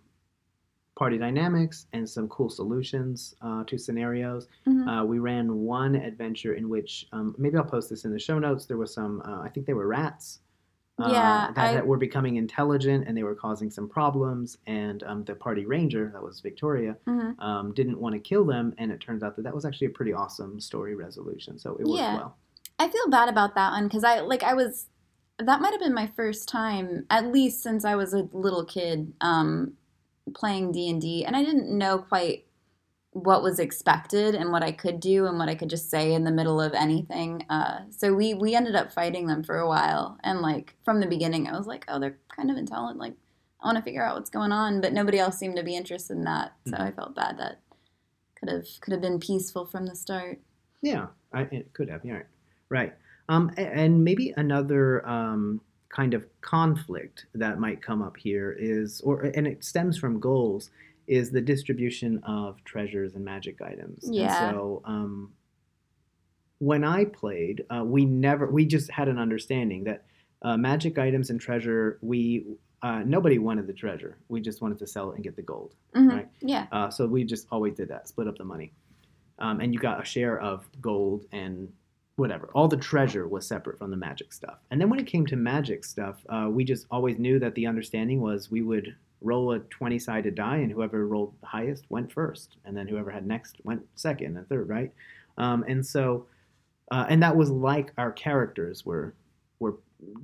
[0.97, 4.47] party dynamics and some cool solutions uh, to scenarios.
[4.65, 4.87] mhm.
[4.87, 8.39] Uh, we ran one adventure in which um, maybe I'll post this in the show
[8.39, 8.65] notes.
[8.65, 10.39] There was some, uh, I think they were rats.
[10.99, 14.57] Yeah, that, I- that were becoming intelligent and they were causing some problems.
[14.65, 17.39] And um, the party ranger, that was Victoria, Mhm.
[17.39, 18.73] um, didn't want to kill them.
[18.79, 21.59] And it turns out that that was actually a pretty awesome story resolution.
[21.59, 22.15] So it worked Yeah.
[22.15, 22.37] well.
[22.79, 24.87] I feel bad about that one because I like I was
[25.39, 29.13] that might have been my first time, at least since I was a little kid,
[29.21, 29.73] um,
[30.33, 32.46] playing D and D, and I didn't know quite
[33.23, 36.23] what was expected and what I could do and what I could just say in
[36.23, 37.45] the middle of anything.
[37.49, 41.07] Uh, so we we ended up fighting them for a while, and like from the
[41.07, 43.15] beginning, I was like, oh, they're kind of intelligent, like
[43.61, 46.15] I want to figure out what's going on, but nobody else seemed to be interested
[46.15, 46.53] in that.
[46.65, 46.79] So Mhm.
[46.81, 47.59] I felt bad that
[48.39, 50.39] could have could have been peaceful from the start.
[50.81, 52.05] Yeah, I, it could have.
[52.05, 52.25] Yeah, right.
[52.69, 52.93] right.
[53.29, 59.21] Um, and maybe another um, kind of conflict that might come up here is, or
[59.21, 60.69] and it stems from goals,
[61.07, 64.03] is the distribution of treasures and magic items.
[64.05, 64.37] And Yeah.
[64.39, 65.31] so um,
[66.59, 70.05] when I played, uh, we never, we just had an understanding that
[70.41, 72.45] uh, magic items and treasure, we
[72.83, 74.17] uh, nobody wanted the treasure.
[74.29, 75.73] We just wanted to sell it and get the gold.
[75.95, 76.09] Mhm.
[76.11, 76.27] Right.
[76.41, 76.67] Yeah.
[76.71, 78.71] Uh, so we just always did that, split up the money.
[79.39, 81.71] Um, and you got a share of gold and
[82.17, 82.49] whatever.
[82.53, 84.59] All the treasure was separate from the magic stuff.
[84.69, 87.65] And then when it came to magic stuff, uh, we just always knew that the
[87.65, 92.11] understanding was we would roll a 20 sided die, and whoever rolled the highest went
[92.11, 92.57] first.
[92.65, 94.91] And then whoever had next went second and third, right?
[95.37, 96.27] Um, and so,
[96.91, 99.13] uh, and that was like our characters were
[99.59, 99.75] were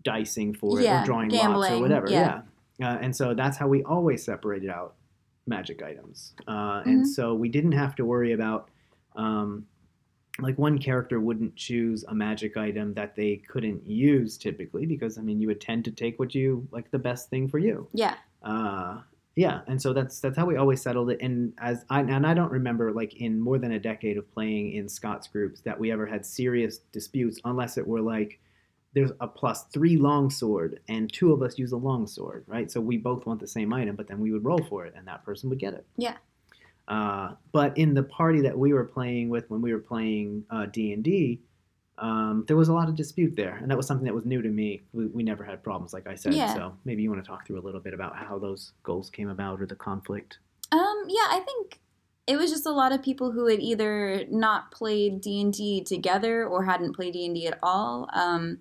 [0.03, 2.07] dicing for it or drawing lots or whatever.
[2.09, 2.41] yeah.
[2.79, 2.93] Yeah.
[2.93, 4.93] Uh, and so that's how we always separated out
[5.47, 6.33] magic items.
[6.47, 7.07] Uh, and Mhm.
[7.07, 8.69] so we didn't have to worry about,
[9.15, 9.65] um,
[10.39, 15.21] like, one character wouldn't choose a magic item that they couldn't use typically because, I
[15.21, 17.87] mean, you would tend to take what you like the best thing for you.
[17.93, 18.15] Yeah.
[18.41, 19.01] Uh,
[19.35, 21.19] yeah, and so that's that's how we always settled it.
[21.19, 24.73] And as I and I don't remember like in more than a decade of playing
[24.73, 28.39] in Scott's groups that we ever had serious disputes unless it were like
[28.93, 32.71] there's a plus three longsword and two of us use a longsword, right?
[32.71, 35.07] So we both want the same item, but then we would roll for it and
[35.07, 35.83] that person would get it.
[35.97, 36.17] Yeah.
[36.87, 40.65] Uh, but in the party that we were playing with when we were playing uh,
[40.65, 41.41] D and D,
[41.97, 44.41] um, there was a lot of dispute there, and that was something that was new
[44.41, 44.83] to me.
[44.91, 46.33] We, we never had problems, like I said.
[46.33, 46.53] Yeah.
[46.53, 49.29] So maybe you want to talk through a little bit about how those goals came
[49.29, 50.39] about or the conflict.
[50.71, 51.79] Um, yeah, I think
[52.25, 55.83] it was just a lot of people who had either not played D and D
[55.83, 58.09] together or hadn't played D and D at all.
[58.13, 58.59] Um,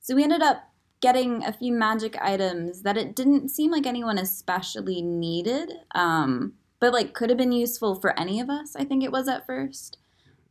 [0.00, 0.62] so we ended up
[1.00, 6.92] getting a few magic items that it didn't seem like anyone especially needed, um, but
[6.92, 8.76] like could have been useful for any of us.
[8.76, 9.98] I think it was at first.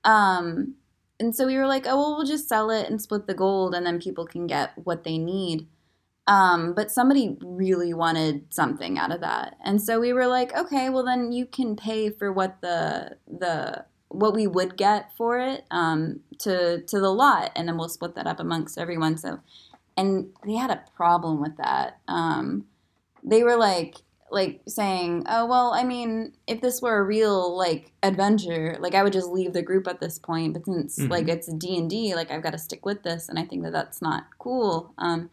[0.03, 0.75] Um,
[1.19, 3.73] and so we were like, oh well, we'll just sell it and split the gold,
[3.73, 5.67] and then people can get what they need.
[6.27, 10.89] Um, but somebody really wanted something out of that, and so we were like, okay,
[10.89, 15.65] well then you can pay for what the the what we would get for it
[15.71, 19.17] um, to to the lot, and then we'll split that up amongst everyone.
[19.17, 19.39] So,
[19.95, 21.99] and they had a problem with that.
[22.07, 22.65] Um,
[23.23, 23.97] they were like
[24.31, 29.03] like saying, oh well, I mean, if this were a real like adventure, like I
[29.03, 30.53] would just leave the group at this point.
[30.53, 31.09] But since Mhm.
[31.09, 33.63] like it's D and D, like I've got to stick with this, and I think
[33.63, 34.93] that that's not cool.
[34.97, 35.29] Um,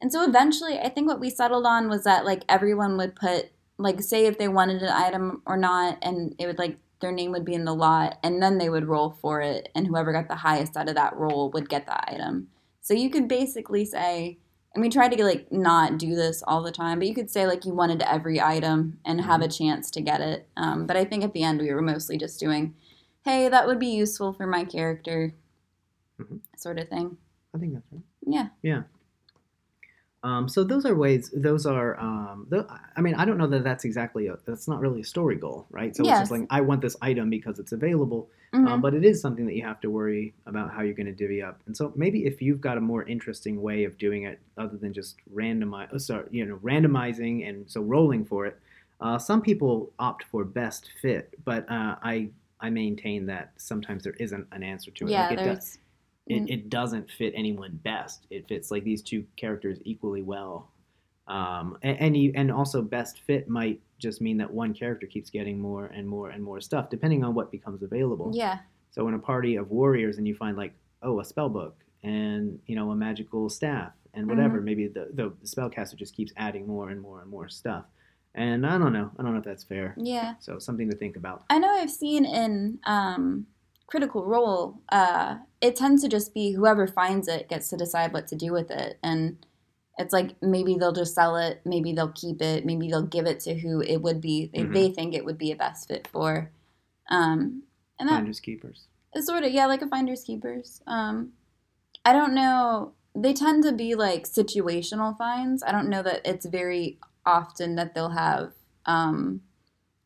[0.00, 3.50] and so eventually, I think what we settled on was that like everyone would put
[3.78, 7.32] like say if they wanted an item or not, and it would like their name
[7.32, 10.28] would be in the lot, and then they would roll for it, and whoever got
[10.28, 12.48] the highest out of that roll would get the item.
[12.80, 14.38] So you could basically say,
[14.74, 17.46] and we tried to like not do this all the time, but you could say
[17.46, 20.48] like you wanted every item and have a chance to get it.
[20.56, 22.74] Um, but I think at the end we were mostly just doing,
[23.24, 25.34] hey, that would be useful for my character,
[26.18, 26.40] Mhm.
[26.56, 27.16] sort of thing.
[27.54, 28.02] I think that's right.
[28.26, 28.48] Yeah.
[28.62, 28.82] Yeah
[30.24, 31.30] um, so those are ways.
[31.34, 31.98] Those are.
[31.98, 32.64] Um, th-
[32.96, 34.28] I mean, I don't know that that's exactly.
[34.28, 35.94] A, that's not really a story goal, right?
[35.96, 38.30] So it's just like I want this item because it's available.
[38.54, 41.12] Um, but it is something that you have to worry about how you're going to
[41.12, 41.60] divvy up.
[41.66, 44.92] And so maybe if you've got a more interesting way of doing it, other than
[44.92, 48.58] just randomize, sorry, you know, randomizing and so rolling for it,
[49.00, 51.34] uh, some people opt for best fit.
[51.44, 52.28] But uh, I
[52.60, 55.10] I maintain that sometimes there isn't an answer to it.
[55.10, 55.78] yeah, Like, it, do- there's.
[56.26, 58.26] it, it doesn't fit anyone best.
[58.30, 60.68] It fits like these two characters equally well.
[61.28, 65.30] Um, and and, you, and also best fit might just mean that one character keeps
[65.30, 68.32] getting more and more and more stuff depending on what becomes available.
[68.34, 68.58] Yeah.
[68.90, 72.58] So in a party of warriors, and you find like oh a spell book and
[72.66, 76.90] you know a magical staff and whatever, maybe the the spellcaster just keeps adding more
[76.90, 77.84] and more and more stuff.
[78.34, 79.94] And I don't know, I don't know if that's fair.
[79.96, 80.34] Yeah.
[80.40, 81.44] So something to think about.
[81.50, 83.46] I know I've seen in um,
[83.86, 88.26] Critical Role, uh, it tends to just be whoever finds it gets to decide what
[88.28, 88.98] to do with it.
[89.02, 89.44] And
[89.98, 93.40] it's like maybe they'll just sell it, maybe they'll keep it, maybe they'll give it
[93.40, 94.72] to who it would be, they, Mhm.
[94.72, 96.50] they think it would be a best fit for.
[97.10, 97.64] Um,
[97.98, 98.86] and that Finders keepers.
[99.14, 100.80] is sort of, yeah, like a Finder's Keepers.
[100.86, 101.32] Um,
[102.04, 102.92] I don't know.
[103.14, 105.62] They tend to be like situational finds.
[105.62, 108.54] I don't know that it's very often that they'll have
[108.86, 109.42] um,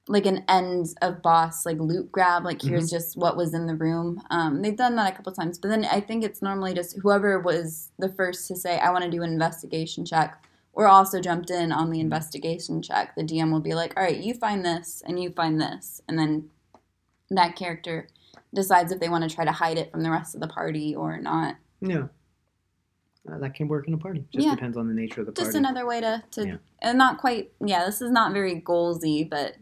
[0.08, 2.44] like an end of boss like loot grab.
[2.44, 4.22] Like here's just what was in the room.
[4.30, 7.40] Um, they've done that a couple times, but then I think it's normally just whoever
[7.40, 10.42] was the first to say I want to do an investigation check.
[10.72, 13.14] Or also jumped in on the investigation check.
[13.16, 16.18] The DM will be like, "All right, you find this, and you find this," and
[16.18, 16.50] then
[17.30, 18.08] that character
[18.52, 20.94] decides if they want to try to hide it from the rest of the party
[20.94, 21.56] or not.
[21.80, 22.08] Yeah.
[23.26, 24.24] uh, that can work in a party.
[24.30, 24.54] Just Yeah.
[24.54, 25.46] depends on the nature of the party.
[25.46, 26.56] Just another way to, to Yeah.
[26.82, 27.52] and not quite.
[27.64, 29.56] Yeah, this is not very goalsy, but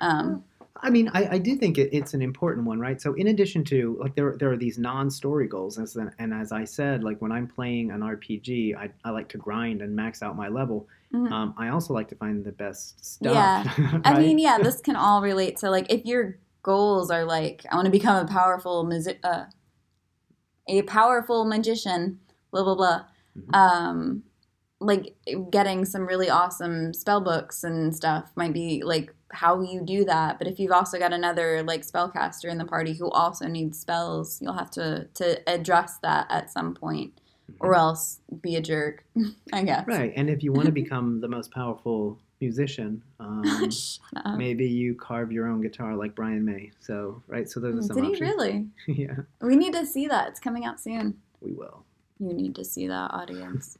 [0.00, 0.44] um,
[0.80, 3.00] I mean, I, I do think it, it's an important one, right?
[3.02, 6.52] So, in addition to like there, there are these non-story goals, and, so- and as
[6.52, 10.22] I said, like when I'm playing an RPG, I, I like to grind and max
[10.22, 10.86] out my level.
[11.12, 11.30] mhm.
[11.32, 13.34] Um, I also like to find the best stuff.
[13.34, 14.00] Yeah.
[14.04, 17.74] I mean, yeah, this can all relate to like if your goals are like I
[17.74, 19.44] want to become a powerful music, uh,
[20.68, 22.20] a powerful magician,
[22.52, 23.04] blah blah blah.
[23.36, 23.54] Mhm.
[23.56, 24.22] Um,
[24.80, 25.16] like
[25.50, 30.38] getting some really awesome spell books and stuff might be like how you do that.
[30.38, 34.40] But if you've also got another like spellcaster in the party who also needs spells,
[34.40, 37.20] you'll have to to address that at some point,
[37.60, 39.04] or else be a jerk.
[39.52, 39.86] I guess.
[39.86, 43.42] Right, and if you want to become the most powerful musician, um,
[44.36, 46.70] maybe you carve your own guitar like Brian May.
[46.78, 48.30] So, right, so those are some Did he options.
[48.30, 48.66] really?
[48.86, 50.28] yeah, We need to see that.
[50.28, 51.16] It's coming out soon.
[51.40, 51.84] we will.
[52.20, 53.76] You need to see that, audience.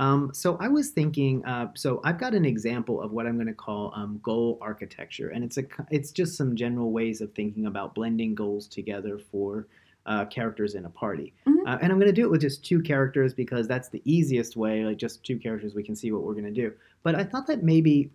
[0.00, 1.44] Um, so I was thinking.
[1.44, 5.28] Uh, so I've got an example of what I'm going to call um, goal architecture,
[5.28, 9.68] and it's a it's just some general ways of thinking about blending goals together for
[10.06, 11.34] uh, characters in a party.
[11.46, 11.66] Mhm.
[11.66, 14.56] Uh, and I'm going to do it with just two characters because that's the easiest
[14.56, 14.84] way.
[14.84, 16.72] Like just two characters, we can see what we're going to do.
[17.02, 18.10] But I thought that maybe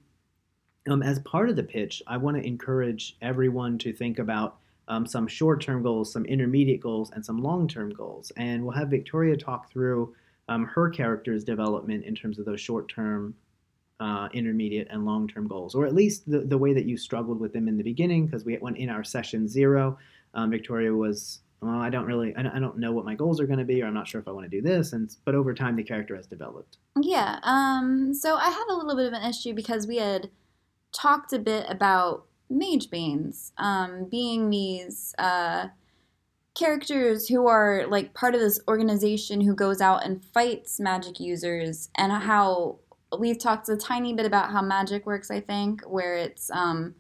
[0.89, 5.06] um, as part of the pitch, I want to encourage everyone to think about um,
[5.06, 8.32] some short term goals, some intermediate goals, and some long term goals.
[8.38, 10.15] And we'll have Victoria talk through
[10.47, 13.34] um, her character's development in terms of those short term,
[13.99, 17.39] uh, intermediate, and long term goals, or at least the, the way that you struggled
[17.39, 18.25] with them in the beginning.
[18.25, 19.97] Because we went in our session zero,
[20.34, 21.39] um, Victoria was.
[21.62, 23.88] Well, I don't really, I don't- know what my goals are going to be, or
[23.88, 24.93] I'm not sure if I want to do this.
[24.93, 26.77] And but over time, the character has developed.
[27.01, 27.39] Yeah.
[27.43, 28.13] Um.
[28.13, 30.29] So I had a little bit of an issue because we had
[30.91, 35.69] talked a bit about mage banes um, being these uh,
[36.55, 41.89] characters who are like part of this organization who goes out and fights magic users,
[41.95, 42.79] and how
[43.19, 45.29] we've talked a tiny bit about how magic works.
[45.29, 46.95] I think where it's um,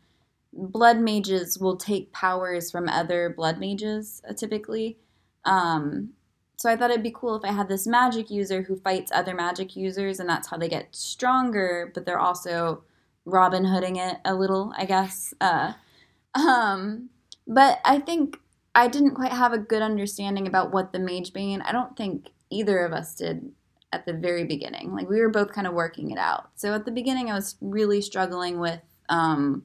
[0.53, 4.97] blood mages will take powers from other blood mages uh, typically.
[5.45, 6.11] Um,
[6.57, 9.35] so I thought it'd be cool if I had this magic user who fights other
[9.35, 11.91] magic users, and that's how they get stronger.
[11.93, 12.83] But they're also
[13.25, 15.33] Robin Hooding it a little, I guess.
[15.41, 15.73] Uh,
[16.33, 17.09] um,
[17.47, 18.39] but I think
[18.75, 21.61] I didn't quite have a good understanding about what the Mage Bane.
[21.61, 23.51] I don't think either of us did
[23.93, 24.93] at the very beginning.
[24.93, 26.49] Like we were both kind of working it out.
[26.55, 29.63] So at the beginning, I was really struggling with um,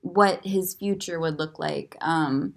[0.00, 1.96] what his future would look like.
[2.00, 2.54] Um,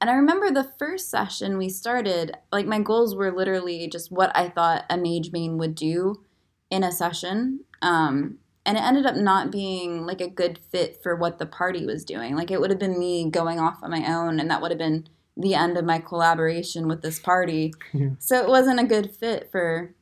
[0.00, 4.30] and I remember the first session we started, like my goals were literally just what
[4.36, 6.22] I thought a mage bane would do
[6.70, 7.60] in a session.
[7.82, 11.86] Um, and it ended up not being like a good fit for what the party
[11.86, 12.36] was doing.
[12.36, 14.78] Like it would have been me going off on my own, and that would have
[14.78, 17.72] been the end of my collaboration with this party.
[17.92, 18.10] Yeah.
[18.18, 19.94] So it wasn't a good fit for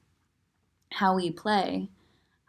[0.93, 1.91] how we play.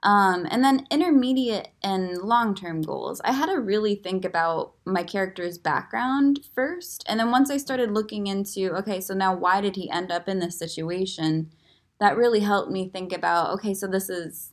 [0.03, 3.21] Um, and then intermediate and long term goals.
[3.23, 7.03] I had to really think about my character's background first.
[7.07, 10.27] And then once I started looking into, okay, so now why did he end up
[10.27, 11.51] in this situation?
[11.99, 14.51] That really helped me think about, okay, so this is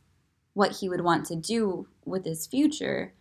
[0.54, 3.12] what he would want to do with his future.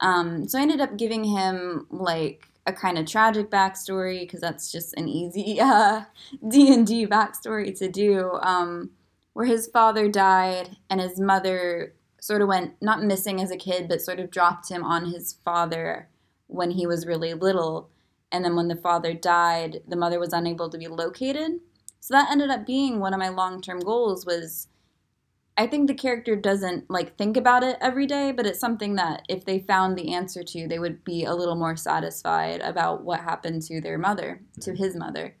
[0.00, 4.70] Um, so I ended up giving him like a kind of tragic backstory because that's
[4.70, 6.02] just an easy uh,
[6.48, 8.32] D and D backstory to do.
[8.42, 8.90] Um,
[9.36, 13.86] where his father died and his mother sort of went not missing as a kid,
[13.86, 16.08] but sort of dropped him on his father
[16.46, 17.90] when he was really little.
[18.32, 21.60] And then when the father died, the mother was unable to be located.
[22.00, 24.68] So that ended up being one of my long-term goals was
[25.58, 29.22] I think the character doesn't like think about it every day, but it's something that
[29.28, 33.20] if they found the answer to, they would be a little more satisfied about what
[33.20, 35.34] happened to their mother, to his mother.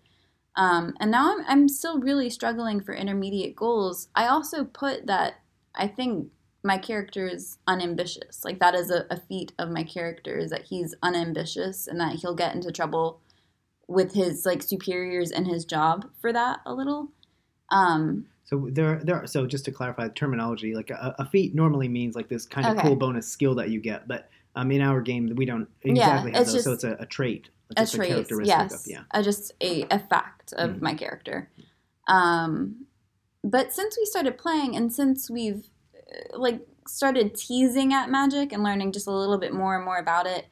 [0.54, 4.08] Um, and now I'm, I'm still really struggling for intermediate goals.
[4.14, 5.34] I also put that
[5.74, 6.30] I think
[6.64, 8.44] my character is unambitious.
[8.44, 12.16] Like that is a, a feat of my character is that he's unambitious and that
[12.16, 13.20] he'll get into trouble
[13.86, 17.12] with his like superiors in his job for that a little.
[17.70, 19.16] Um, So there, there.
[19.22, 22.46] Are, so just to clarify the terminology, like a, a feat normally means like this
[22.46, 22.86] kind of Okay.
[22.86, 26.32] cool bonus skill that you get, but um, in our game we don't Yeah, exactly
[26.32, 26.64] have it's those.
[26.64, 27.50] so it's a, a trait.
[27.70, 29.00] It's a just trait, characteristic yes, Of, yeah.
[29.12, 30.80] uh, just a, a fact of Mhm.
[30.82, 31.50] my character.
[32.08, 32.86] Um,
[33.42, 35.64] but since we started playing, and since we've
[35.96, 39.98] uh, like started teasing at magic and learning just a little bit more and more
[39.98, 40.46] about it,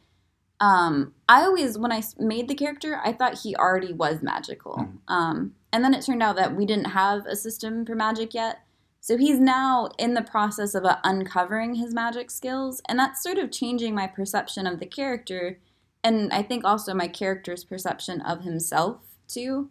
[0.61, 4.75] um, I always when I made the character, I thought he already was magical.
[4.77, 4.99] Mhm.
[5.09, 8.61] Um, and then it turned out that we didn't have a system for magic yet.
[9.01, 13.39] So he's now in the process of uh, uncovering his magic skills, and that's sort
[13.39, 15.59] of changing my perception of the character,
[16.05, 19.71] and I think also my character's perception of himself too.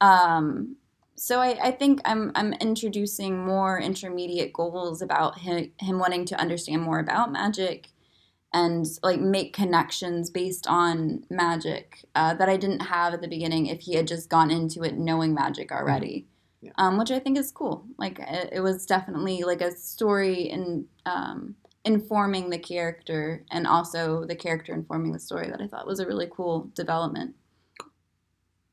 [0.00, 0.76] Um,
[1.16, 6.40] so I, I think I'm I'm introducing more intermediate goals about him him wanting to
[6.40, 7.88] understand more about magic
[8.52, 13.66] and like make connections based on magic uh, that I didn't have at the beginning
[13.66, 16.26] if he had just gone into it knowing magic already.
[16.60, 16.70] Yeah.
[16.78, 17.84] Um, which I think is cool.
[17.98, 24.24] Like it, it was definitely like a story in um, informing the character and also
[24.24, 27.34] the character informing the story that I thought was a really cool development.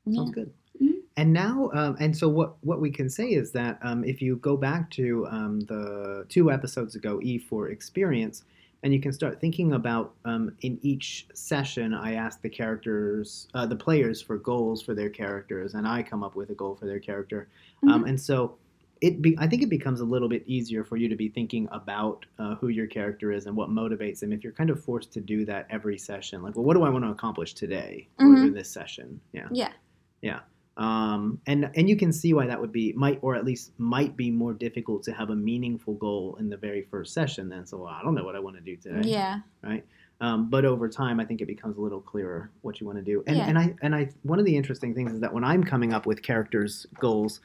[0.04, 0.44] Sounds Yeah.
[0.44, 0.52] good.
[0.80, 0.94] Mhm.
[1.16, 4.36] And now, um, and so what what we can say is that um, if you
[4.36, 8.44] go back to um, the two episodes ago, E for experience,
[8.82, 13.66] and you can start thinking about um, in each session, I ask the characters, uh,
[13.66, 16.86] the players, for goals for their characters, and I come up with a goal for
[16.86, 17.48] their character,
[17.86, 18.56] um, and so.
[19.02, 21.66] It be, I think it becomes a little bit easier for you to be thinking
[21.72, 25.10] about uh, who your character is and what motivates them if you're kind of forced
[25.14, 26.42] to do that every session.
[26.42, 28.48] Like, well, what do I want to accomplish today or Mhm.
[28.48, 29.18] in this session?
[29.32, 29.72] yeah Yeah
[30.20, 30.40] Yeah.
[30.76, 34.16] Um, and and you can see why that would be might or at least might
[34.16, 37.78] be more difficult to have a meaningful goal in the very first session than so
[37.78, 39.40] well, I don't know what I want to do today Yeah.
[39.62, 39.84] right
[40.20, 43.04] um, but over time I think it becomes a little clearer what you want to
[43.04, 43.48] do and Yeah.
[43.48, 46.06] and I and I one of the interesting things is that when I'm coming up
[46.06, 47.40] with characters goals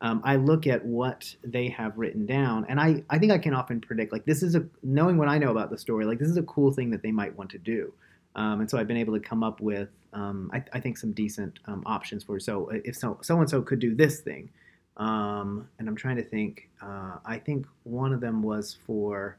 [0.00, 3.54] um, I look at what they have written down and I I think I can
[3.54, 6.28] often predict like this is a knowing what I know about the story like this
[6.28, 7.92] is a cool thing that they might want to do
[8.36, 11.12] um, and so I've been able to come up with, um, I, I think, some
[11.12, 12.40] decent um, options for.
[12.40, 14.50] So if so, so and so could do this thing,
[14.96, 16.68] um, and I'm trying to think.
[16.80, 19.36] Uh, I think one of them was for.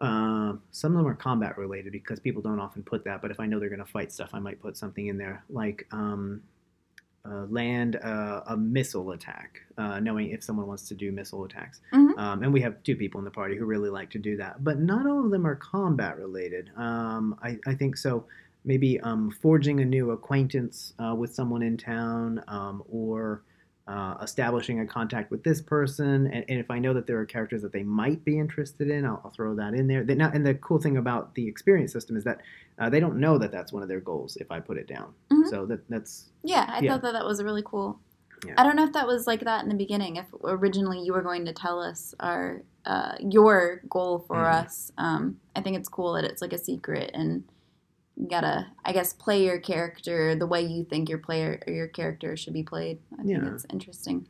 [0.00, 3.20] Um, some of them are combat related because people don't often put that.
[3.20, 5.42] But if I know they're going to fight stuff, I might put something in there
[5.50, 6.40] like um,
[7.28, 11.80] uh, land uh, a missile attack, uh, knowing if someone wants to do missile attacks.
[11.92, 12.16] Mhm.
[12.16, 14.62] Um, and we have two people in the party who really like to do that,
[14.64, 16.70] but not all of them are combat related.
[16.76, 18.24] Um, I, I think so.
[18.68, 23.42] Maybe um, forging a new acquaintance uh, with someone in town, um, or
[23.86, 26.26] uh, establishing a contact with this person.
[26.26, 29.06] And, and if I know that there are characters that they might be interested in,
[29.06, 30.04] I'll, I'll throw that in there.
[30.04, 32.42] Now, and the cool thing about the experience system is that
[32.78, 35.14] uh, they don't know that that's one of their goals if I put it down.
[35.32, 35.48] Mhm.
[35.48, 36.92] So that that's Yeah, I Yeah.
[36.92, 37.98] thought that that was really cool.
[38.46, 38.52] Yeah.
[38.58, 40.16] I don't know if that was like that in the beginning.
[40.16, 44.64] If originally you were going to tell us our uh, your goal for Mhm.
[44.64, 47.44] us, um, I think it's cool that it's like a secret and
[48.18, 51.86] you gotta, I guess, play your character the way you think your player or your
[51.86, 52.98] character should be played.
[53.14, 53.54] I think Yeah.
[53.54, 54.26] it's interesting.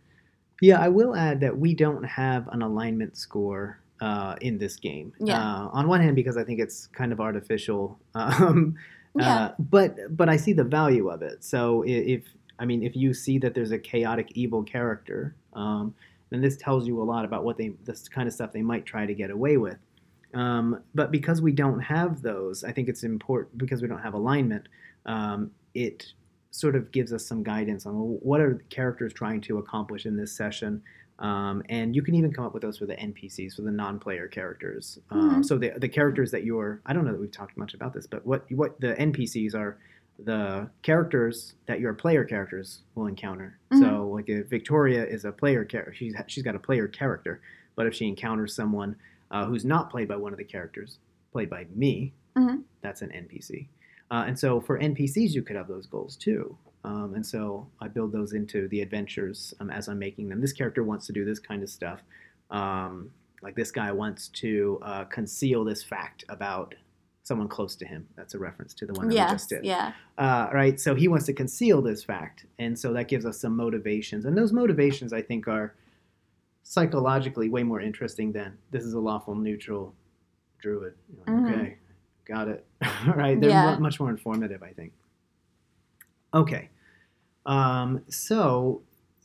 [0.61, 5.12] Yeah, I will add that we don't have an alignment score uh, in this game.
[5.20, 5.39] Yeah.
[5.41, 8.76] Uh, on one hand, because I think it's kind of artificial, um,
[9.14, 9.34] Yeah.
[9.47, 11.43] uh, but but I see the value of it.
[11.43, 12.24] So if
[12.59, 15.95] I mean, if you see that there's a chaotic evil character, um,
[16.30, 18.84] then this tells you a lot about what they this kind of stuff they might
[18.84, 19.78] try to get away with.
[20.35, 24.14] Um, but because we don't have those, I think it's important because we don't have
[24.14, 24.68] alignment.
[25.07, 26.12] Um, it
[26.51, 30.16] sort of gives us some guidance on what are the characters trying to accomplish in
[30.16, 30.83] this session.
[31.18, 34.29] Um, and you can even come up with those for the NPCs, for the non-player
[34.29, 34.99] characters.
[35.11, 35.45] Uh, Mhm.
[35.45, 38.07] so the the characters that you're, I don't know that we've talked much about this,
[38.07, 39.79] but what what the NPCs are
[40.24, 43.59] the characters that your player characters will encounter.
[43.72, 43.81] Mhm.
[43.81, 47.41] So like if Victoria is a player character, she's she's got a player character,
[47.76, 48.95] but if she encounters someone
[49.31, 50.99] uh, who's not played by one of the characters,
[51.33, 52.62] played by me, Mhm.
[52.81, 53.68] that's an NPC.
[54.11, 56.57] Uh, and so for NPCs, you could have those goals too.
[56.85, 60.41] Um, and so I build those into the adventures um, as I'm making them.
[60.41, 62.01] This character wants to do this kind of stuff.
[62.51, 63.11] Um,
[63.43, 66.74] like this guy wants to uh, conceal this fact about
[67.24, 68.09] someone close to him.
[68.16, 69.64] That's a reference to the one that we just did.
[69.64, 69.93] yeah.
[70.16, 70.81] Uh, right.
[70.81, 72.47] So he wants to conceal this fact.
[72.59, 74.24] And so that gives us some motivations.
[74.24, 75.74] And those motivations, I think, are
[76.72, 79.94] psychologically way more interesting than this is a lawful neutral
[80.60, 80.92] druid.
[81.18, 81.50] Like, Mhm.
[81.54, 81.78] Okay,
[82.26, 82.66] got it.
[83.16, 83.40] right.
[83.40, 83.78] They're Yeah.
[83.78, 84.92] much more informative, I think.
[86.34, 86.68] Okay.
[87.46, 88.82] Um, so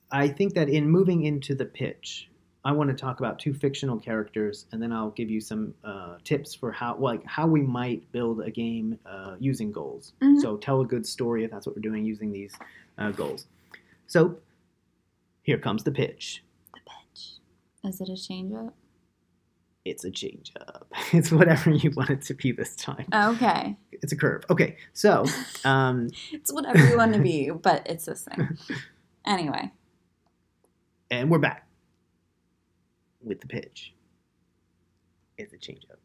[0.10, 2.30] I think that in moving into the pitch,
[2.64, 6.20] I want to talk about two fictional characters, and then I'll give you some uh,
[6.24, 10.14] tips for how, like, how we might build a game uh, using goals.
[10.22, 10.40] Mhm.
[10.40, 12.56] So tell a good story if that's what we're doing using these
[12.98, 13.48] uh, goals.
[14.08, 14.38] So
[15.42, 15.84] here comes.
[15.84, 16.42] The pitch.
[17.84, 18.74] Is it a change up?
[19.86, 20.88] It's a change up.
[21.14, 23.06] It's whatever you want it to be this time.
[23.14, 23.76] Okay.
[23.92, 24.44] It's a curve.
[24.50, 25.26] Okay, so
[25.66, 28.58] um, It's whatever you want to be, but it's this thing.
[29.26, 29.72] Anyway.
[31.12, 31.68] and we're back
[33.22, 33.94] with the pitch.
[35.38, 36.00] It's a change up.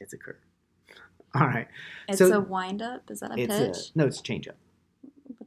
[0.00, 0.36] It's a curve.
[1.34, 1.66] All right.
[2.08, 3.10] It's So- a wind up.
[3.10, 3.50] Is that a pitch?
[3.50, 4.06] a no.
[4.06, 4.56] It's a change up.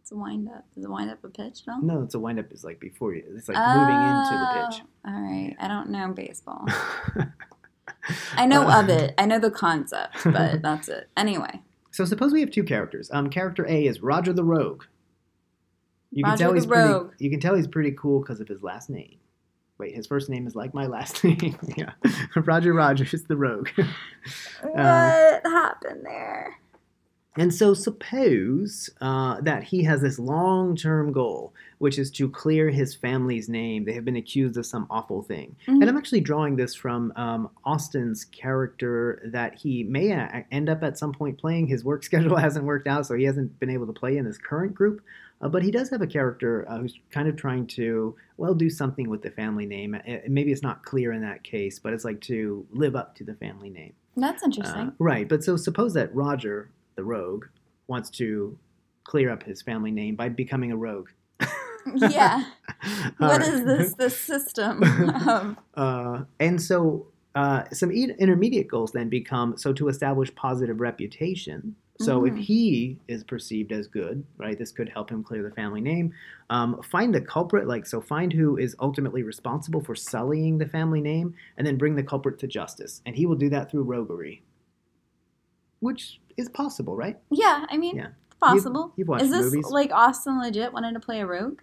[0.06, 0.64] What's a wind up?
[0.78, 1.62] Is a wind up a pitch?
[1.68, 1.80] No.
[1.80, 2.52] No, it's a wind up.
[2.52, 3.24] Is like before you.
[3.36, 4.84] It's like moving into the pitch.
[5.04, 5.56] Oh, All right.
[5.60, 6.64] I don't know baseball.
[8.38, 9.16] I know Uh, of it.
[9.18, 11.10] I know the concept, but that's it.
[11.18, 11.60] Anyway.
[11.90, 13.10] So suppose we have two characters.
[13.12, 14.84] Um, character A is Roger the Rogue.
[16.12, 16.88] You can Roger tell the he's pretty.
[16.88, 17.12] Rogue.
[17.18, 19.16] You can tell he's pretty cool because of his last name.
[19.80, 21.58] Wait, his first name is like my last name.
[21.76, 21.94] yeah,
[22.36, 23.70] Roger Rogers the Rogue.
[24.62, 26.60] What Uh, happened there?
[27.38, 32.96] And so suppose uh, that he has this long-term goal, which is to clear his
[32.96, 33.84] family's name.
[33.86, 35.56] They have been accused of some awful thing.
[35.68, 35.82] Mhm.
[35.82, 40.82] And I'm actually drawing this from um, Austin's character that he may a- end up
[40.84, 41.68] at some point playing.
[41.68, 44.38] His work schedule hasn't worked out, so he hasn't been able to play in this
[44.38, 45.02] current group.
[45.42, 48.70] Uh, but he does have a character uh, who's kind of trying to, well, do
[48.70, 49.94] something with the family name.
[49.94, 53.26] Uh, Maybe it's not clear in that case, but it's like to live up to
[53.26, 53.92] the family name.
[54.16, 54.94] That's Uh, interesting.
[54.98, 57.46] right, but so suppose that Roger, the rogue,
[57.88, 58.58] wants to
[59.04, 61.10] clear up his family name by becoming a rogue.
[61.96, 62.46] yeah.
[63.18, 63.48] What right.
[63.54, 63.94] is this?
[63.96, 64.82] This system
[65.76, 71.76] Uh, and so uh, some e- intermediate goals then become so to establish positive reputation.
[72.00, 72.28] So Mhm.
[72.32, 76.14] if he is perceived as good, right, this could help him clear the family name.
[76.50, 81.02] Um, find the culprit, like so, find who is ultimately responsible for sullying the family
[81.02, 83.02] name, and then bring the culprit to justice.
[83.06, 84.42] And he will do that through roguery,
[85.80, 87.18] which is possible, right?
[87.32, 87.66] yeah.
[87.70, 88.08] I mean, Yeah.
[88.42, 88.94] possible.
[88.96, 89.66] you've watched is this movies.
[89.70, 91.62] like Austin legit wanted to play a rogue?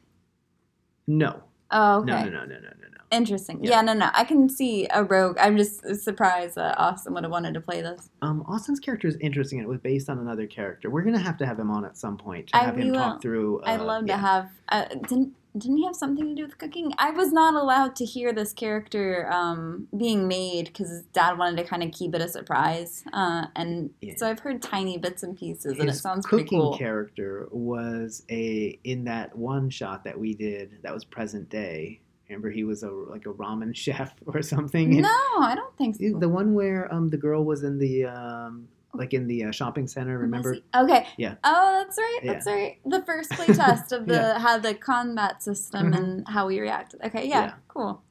[1.07, 2.07] No, Oh, okay.
[2.07, 2.99] no, no, no, no, no, no, no.
[3.11, 3.62] Interesting.
[3.62, 3.70] Yeah.
[3.70, 3.83] Yeah.
[3.83, 4.11] no, no.
[4.14, 5.37] I can see a rogue.
[5.39, 8.09] I'm just surprised that Austin would have wanted to play this.
[8.23, 9.59] Um, Austin's character is interesting.
[9.59, 10.89] and It was based on another character.
[10.91, 12.95] We're gonna have to have him on at some point to I- have him will.
[13.01, 13.61] talk through.
[13.61, 14.16] Uh, I'd love yeah.
[14.16, 14.51] to have.
[14.68, 16.92] Uh, didn't didn't he have something to do with cooking?
[16.98, 21.64] I was not allowed to hear this character um, being made because dad wanted to
[21.64, 24.14] kind of keep it a surprise, uh, and Yeah.
[24.16, 26.78] so I've heard tiny bits and pieces, and it sounds cooking pretty cool.
[26.78, 32.00] character was a in that one shot that we did that was present day.
[32.28, 35.03] Remember, he was a like a ramen chef or something.
[35.03, 35.09] No,
[35.40, 36.18] I don't think so.
[36.18, 39.86] the one where um the girl was in the um like in the uh, shopping
[39.86, 40.18] center.
[40.18, 40.57] Remember?
[40.74, 41.07] Okay.
[41.16, 41.36] Yeah.
[41.45, 42.20] Oh, that's right.
[42.24, 42.78] That's right.
[42.84, 44.38] The first play test of the Yeah.
[44.38, 45.97] how the combat system Mhm.
[45.99, 47.01] and how we reacted.
[47.05, 47.26] Okay.
[47.28, 47.45] Yeah.
[47.45, 47.53] Yeah.
[47.68, 48.03] Cool.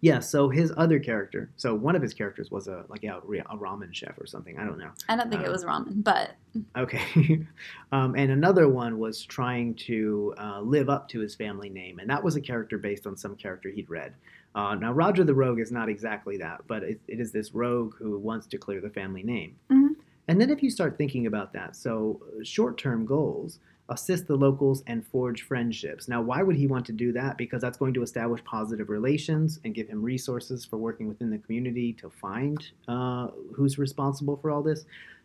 [0.00, 0.20] Yeah.
[0.20, 1.50] So his other character.
[1.56, 4.56] So one of his characters was a like a, a ramen chef or something.
[4.58, 4.90] I don't know.
[5.08, 6.30] I don't think it Um, was ramen, but
[6.76, 7.44] Okay.
[7.92, 12.08] um, and another one was trying to uh, live up to his family name, and
[12.08, 14.14] that was a character based on some character he'd read.
[14.58, 17.94] Uh, now, Roger the Rogue is not exactly that, but it, it is this rogue
[17.96, 19.54] who wants to clear the family name.
[19.70, 19.90] Mhm.
[20.26, 24.82] And then, if you start thinking about that, so short term goals assist the locals
[24.88, 26.08] and forge friendships.
[26.08, 27.38] Now, why would he want to do that?
[27.38, 31.38] Because that's going to establish positive relations and give him resources for working within the
[31.38, 34.84] community to find uh, who's responsible for all this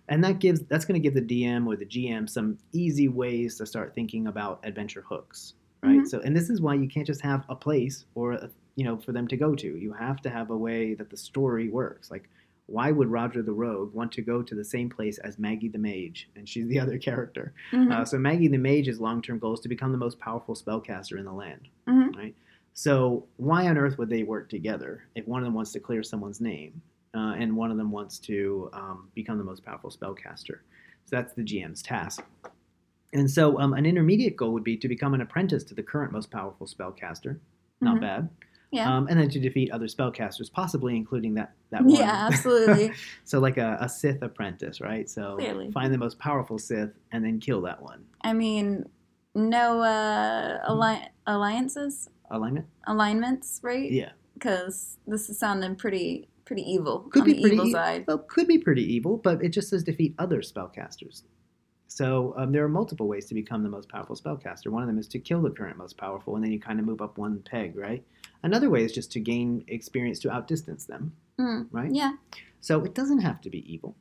[0.09, 3.57] and that gives that's going to give the DM or the GM some easy ways
[3.57, 6.01] to start thinking about adventure hooks, right?
[6.01, 6.07] Mhm.
[6.07, 8.97] So, and this is why you can't just have a place or a, you know
[8.97, 9.67] for them to go to.
[9.78, 12.09] You have to have a way that the story works.
[12.11, 12.30] Like,
[12.67, 15.78] why would Roger the Rogue want to go to the same place as Maggie the
[15.78, 17.53] Mage, and she's the other character?
[17.71, 17.91] mhm.
[17.91, 21.26] Uh, so Maggie the Mage's long-term goal is to become the most powerful spellcaster in
[21.26, 22.15] the land, Mhm.
[22.15, 22.36] right?
[22.74, 26.01] So why on earth would they work together if one of them wants to clear
[26.01, 26.82] someone's name
[27.13, 30.59] uh, and one of them wants to um, become the most powerful spellcaster?
[31.05, 32.24] So that's the GM's task.
[33.13, 36.11] And so um, an intermediate goal would be to become an apprentice to the current
[36.11, 37.38] most powerful spellcaster.
[37.82, 38.01] Not Mhm.
[38.01, 38.30] bad.
[38.74, 38.93] Yeah.
[38.93, 41.95] Um, and then to defeat other spellcasters, possibly including that that one.
[41.95, 42.28] yeah.
[42.32, 42.91] Absolutely.
[43.24, 45.09] so like a, a Sith apprentice, right?
[45.09, 45.71] So Clearly.
[45.71, 48.03] find the most powerful Sith and then kill that one.
[48.21, 48.86] I mean,
[49.36, 52.65] no uh, alli- alliances, Alignment?
[52.88, 53.91] alignments, right?
[53.91, 54.11] Yeah.
[54.34, 58.05] Because this is sounding pretty pretty evil Could on be the pretty evil side.
[58.07, 61.24] Well, could be pretty evil, but it just says defeat other spellcasters.
[61.93, 64.67] So um, there are multiple ways to become the most powerful spellcaster.
[64.69, 66.87] One of them is to kill the current most powerful, and then you kind of
[66.87, 68.03] move up one peg, right?
[68.41, 71.91] Another way is just to gain experience to outdistance them, Mm, right?
[71.93, 72.13] yeah.
[72.61, 73.95] So it doesn't have to be evil.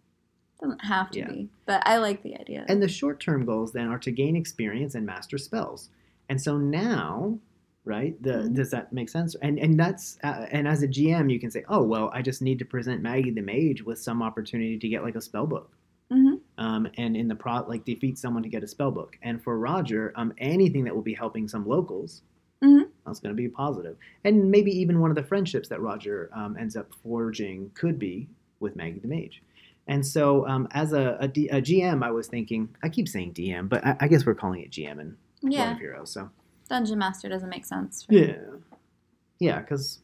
[0.59, 1.29] Doesn't have to Yeah.
[1.29, 2.65] be, but I like the idea.
[2.67, 5.91] And the short-term goals then are to gain experience and master spells.
[6.31, 7.39] And so now,
[7.85, 8.21] right?
[8.23, 8.55] The, Mhm.
[8.55, 9.35] Does that make sense?
[9.43, 12.41] And and that's uh, and as a GM, you can say, oh well, I just
[12.41, 15.77] need to present Maggie the Mage with some opportunity to get like a spell book.
[16.63, 19.19] Um, and in the pro like defeat someone to get a spell book.
[19.23, 22.23] And for Roger, um, anything that will be helping some locals,
[22.63, 22.89] Mhm.
[23.05, 23.97] that's going to be positive.
[24.25, 28.29] And maybe even one of the friendships that Roger um, ends up forging could be
[28.61, 29.43] with Maggie the Mage.
[29.89, 33.33] And so, um, as a, a, D, a GM, I was thinking, I keep saying
[33.35, 36.13] DM, but I, I guess we're calling it GM in World Yeah, of Heroes.
[36.13, 36.31] So
[36.69, 38.07] Dungeon Master doesn't make sense.
[38.09, 38.37] yeah,
[39.41, 39.99] yeah, because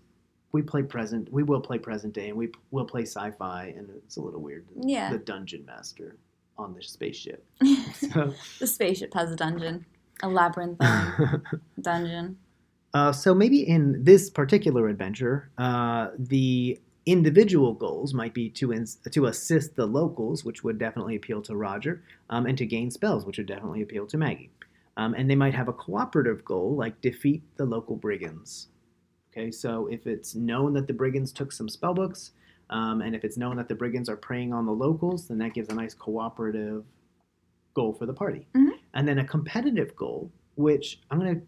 [0.51, 4.17] we play present, we will play present day, and we will play sci-fi, and it's
[4.17, 4.65] a little weird.
[4.81, 5.13] Yeah.
[5.13, 6.17] the dungeon master
[6.59, 7.45] on the spaceship.
[7.95, 8.33] So.
[8.61, 9.85] the spaceship has a dungeon,
[10.23, 11.43] a labyrinthine
[11.81, 12.39] dungeon.
[12.95, 18.99] Uh, so maybe in this particular adventure, uh, the individual goals might be to ins-
[19.11, 23.27] to assist the locals, which would definitely appeal to Roger, um, and to gain spells,
[23.27, 24.51] which would definitely appeal to Maggie.
[24.97, 28.69] Um, and they might have a cooperative goal, like defeat the local brigands.
[29.33, 32.31] Okay, so if it's known that the brigands took some spell spellbooks,
[32.71, 35.55] um, and if it's known that the brigands are preying on the locals, then that
[35.55, 36.85] gives a nice cooperative
[37.75, 38.47] goal for the party.
[38.55, 38.73] Mhm.
[38.95, 41.47] And then a competitive goal, which I'm going to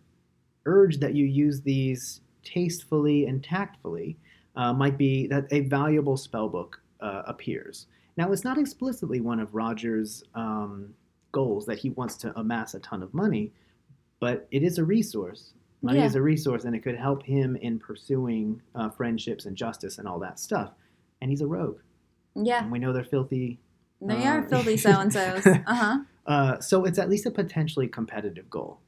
[0.67, 4.17] urge that you use these tastefully and tactfully,
[4.57, 7.87] uh, might be that a valuable spellbook uh, appears.
[8.17, 10.95] Now, it's not explicitly one of Roger's um,
[11.33, 13.53] goals that he wants to amass a ton of money,
[14.21, 15.55] but it is a resource.
[15.83, 16.07] Money Yeah.
[16.07, 20.07] is a resource, and it could help him in pursuing uh, friendships and justice and
[20.07, 20.75] all that stuff.
[21.21, 21.81] And he's a rogue,
[22.35, 23.59] Yeah, and we know they're filthy.
[24.01, 25.47] they Uh, are filthy so and so's.
[25.47, 25.99] Uh huh.
[26.27, 28.79] Uh, so it's at least a potentially competitive goal.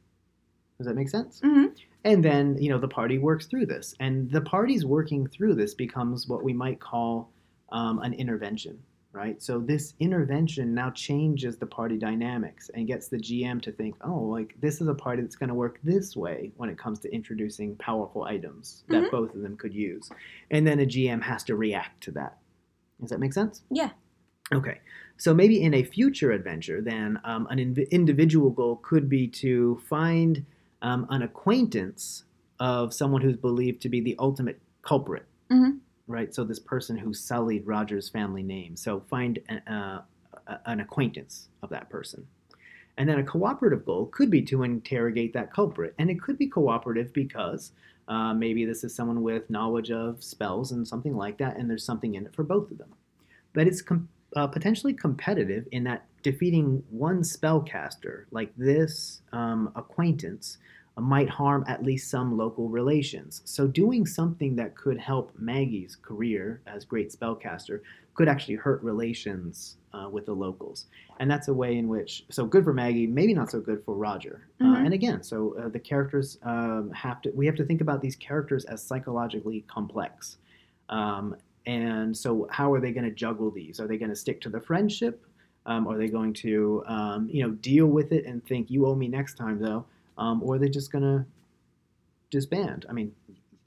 [0.79, 1.41] Does that make sense?
[1.41, 1.67] hmm
[2.05, 3.95] And then, you know, the party works through this.
[3.99, 7.31] And the party's working through this becomes what we might call
[7.73, 8.79] um, an intervention,
[9.13, 9.43] right?
[9.43, 14.21] So this intervention now changes the party dynamics and gets the GM to think, oh,
[14.23, 17.13] like this is a party that's going to work this way when it comes to
[17.15, 19.11] introducing powerful items that Mhm.
[19.11, 20.11] both of them could use.
[20.51, 22.39] And then a GM has to react to that.
[23.01, 23.63] Does that make sense?
[23.71, 23.91] Yeah.
[24.53, 24.81] Okay.
[25.19, 29.81] So maybe in a future adventure, then um, an inv- individual goal could be to
[29.89, 30.45] find
[30.83, 32.25] um, an acquaintance
[32.59, 35.25] of someone who's believed to be the ultimate culprit.
[35.51, 35.79] Mhm.
[36.07, 36.35] Right.
[36.35, 38.77] So this person who sullied Roger's family name.
[38.77, 40.03] So find an, uh,
[40.67, 42.27] an acquaintance of that person.
[42.99, 45.95] And then a cooperative goal could be to interrogate that culprit.
[45.99, 47.73] And it could be cooperative because
[48.09, 51.85] uh, maybe this is someone with knowledge of spells and something like that, and there's
[51.85, 52.93] something in it for both of them.
[53.53, 60.59] But it's com- uh, potentially competitive in that defeating one spellcaster like this um, acquaintance
[60.99, 63.41] might harm at least some local relations.
[63.45, 67.81] So doing something that could help Maggie's career as great spellcaster
[68.15, 70.87] could actually hurt relations uh, with the locals.
[71.19, 73.95] And that's a way in which, so good for Maggie, maybe not so good for
[73.95, 74.49] Roger.
[74.61, 74.85] Uh, Mhm.
[74.87, 78.17] and again, so uh, the characters um, have to, we have to think about these
[78.17, 80.37] characters as psychologically complex.
[80.91, 83.81] Um, and so, how are they going to juggle these?
[83.81, 85.25] Are they going to stick to the friendship?
[85.65, 88.95] Um, are they going to, um, you know, deal with it and think you owe
[88.97, 89.87] me next time, though?
[90.23, 91.25] Um, or are they just going to
[92.31, 92.87] disband?
[92.89, 93.13] I mean,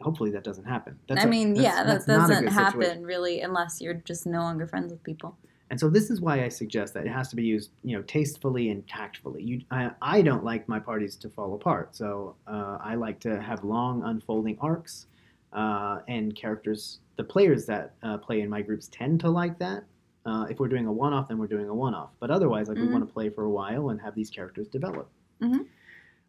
[0.02, 0.98] hopefully that doesn't happen.
[1.08, 3.06] That's I a- mean, that's- yeah, that that's doesn't happen situation.
[3.06, 5.38] really unless you're just no longer friends with people.
[5.72, 8.04] And so this is why I suggest that it has to be used, you know,
[8.04, 9.42] tastefully and tactfully.
[9.42, 13.42] You, I, I don't like my parties to fall apart, so uh, I like to
[13.42, 15.08] have long unfolding arcs,
[15.54, 17.00] uh, and characters.
[17.16, 19.86] The players that uh, play in my groups tend to like that.
[20.26, 22.10] Uh, if we're doing a one-off, then we're doing a one-off.
[22.20, 22.92] But otherwise, like we Mhm.
[22.92, 25.10] want to play for a while and have these characters develop.
[25.42, 25.66] Mhm.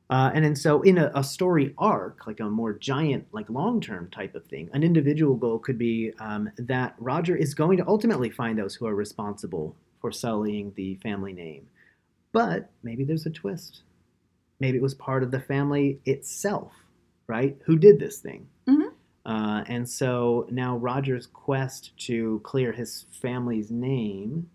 [0.08, 4.08] Uh, and then so in a, a story arc, like a more giant, like long-term
[4.10, 8.30] type of thing, an individual goal could be um, that Roger is going to ultimately
[8.30, 11.66] find those who are responsible for sullying the family name.
[12.32, 13.82] But maybe there's a twist.
[14.60, 16.72] Maybe it was part of the family itself,
[17.26, 17.56] right?
[17.64, 18.46] Who did this thing?
[18.68, 18.92] Mhm.
[19.24, 24.48] Uh, and so now Roger's quest to clear his family's name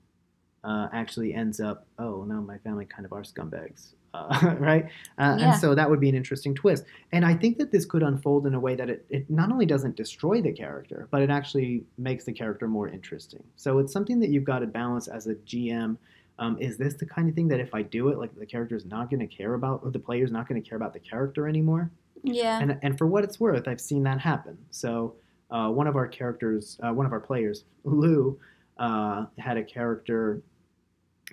[0.63, 4.85] uh, actually ends up, oh now my family kind of are scumbags, uh, right?
[5.17, 5.51] Uh, Yeah.
[5.51, 6.85] And so that would be an interesting twist.
[7.11, 9.65] And I think that this could unfold in a way that it, it not only
[9.65, 13.43] doesn't destroy the character, but it actually makes the character more interesting.
[13.55, 15.97] So it's something that you've got to balance as a GM.
[16.39, 18.75] Um, is this the kind of thing that if I do it, like the character
[18.75, 20.93] is not going to care about, or the player is not going to care about
[20.93, 21.91] the character anymore?
[22.23, 22.59] Yeah.
[22.59, 24.57] and and for what it's worth, I've seen that happen.
[24.69, 25.15] So
[25.49, 28.39] uh, one of our characters, uh, one of our players, Lou,
[28.77, 30.41] uh, had a character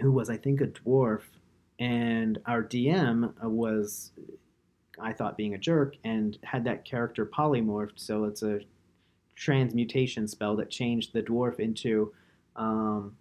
[0.00, 1.22] who was, I think, a dwarf,
[1.78, 4.12] and our DM was,
[5.00, 7.92] I thought, being a jerk, and had that character polymorphed.
[7.96, 8.60] So it's a
[9.36, 12.12] transmutation spell that changed the dwarf into
[12.56, 13.16] um,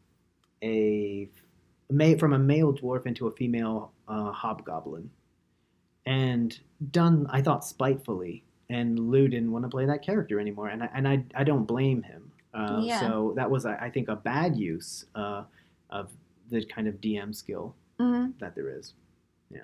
[0.63, 1.29] a
[2.17, 5.09] from a male dwarf into a female uh, hobgoblin.
[6.05, 6.57] And
[6.91, 8.43] done I thought spitefully.
[8.69, 10.67] And Lou didn't want to play that character anymore.
[10.67, 12.31] And I, and I, I don't blame him.
[12.53, 12.99] Uh, Yeah.
[12.99, 15.43] so that was I I think a bad use uh,
[15.89, 16.11] of
[16.49, 18.93] the kind of DM skill hmm that there is
[19.51, 19.61] yeah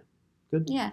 [0.51, 0.91] good Yeah.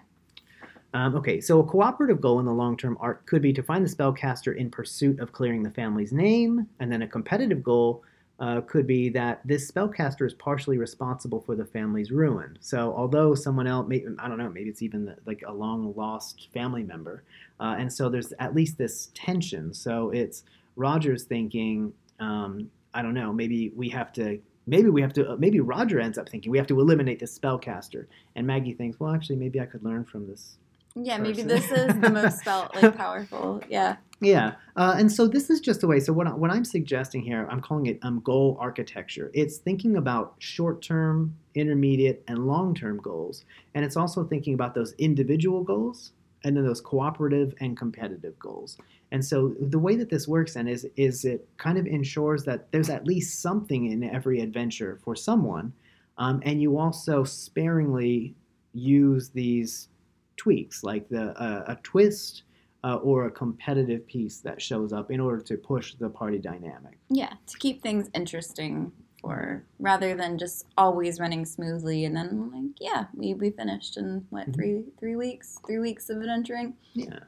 [0.92, 3.84] um, okay, so a cooperative goal in the long term arc could be to find
[3.86, 8.02] the spellcaster in pursuit of clearing the family's name, and then a competitive goal
[8.40, 12.56] uh, could be that this spellcaster is partially responsible for the family's ruin.
[12.60, 15.92] So, although someone else, may, I don't know, maybe it's even the, like a long
[15.94, 17.22] lost family member,
[17.60, 19.72] uh, and so there's at least this tension.
[19.74, 20.44] So it's
[20.76, 24.40] Roger's thinking, um, I don't know, maybe we have to.
[24.66, 25.32] Maybe we have to.
[25.32, 28.06] Uh, maybe Roger ends up thinking we have to eliminate this spellcaster,
[28.36, 30.56] and Maggie thinks, well, actually, maybe I could learn from this
[30.94, 33.62] Yeah, maybe this is the most felt like powerful.
[33.68, 33.96] Yeah.
[34.22, 35.98] Yeah, uh, and so this is just the way.
[35.98, 39.30] So what, I, what I'm suggesting here, I'm calling it um, goal architecture.
[39.32, 43.44] It's thinking about short-term intermediate, and long term goals.
[43.74, 46.12] And it's also thinking about those individual goals
[46.44, 48.78] and then those cooperative and competitive goals.
[49.12, 52.70] And so the way that this works then is is it kind of ensures that
[52.70, 55.72] there's at least something in every adventure for someone,
[56.18, 58.34] um, and you also sparingly
[58.72, 59.88] use these
[60.36, 62.44] tweaks like the uh, a twist
[62.84, 66.98] uh, or a competitive piece that shows up in order to push the party dynamic.
[67.08, 72.76] Yeah, to keep things interesting for rather than just always running smoothly and then like
[72.80, 74.54] yeah we, we finished in what Mhm.
[74.54, 77.20] three three weeks three weeks of adventuring Yeah.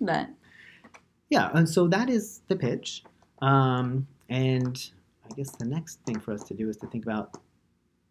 [0.00, 0.28] but
[1.28, 3.04] Yeah, and so that is the pitch.
[3.40, 4.90] Um, and
[5.30, 7.36] I guess the next thing for us to do is to think about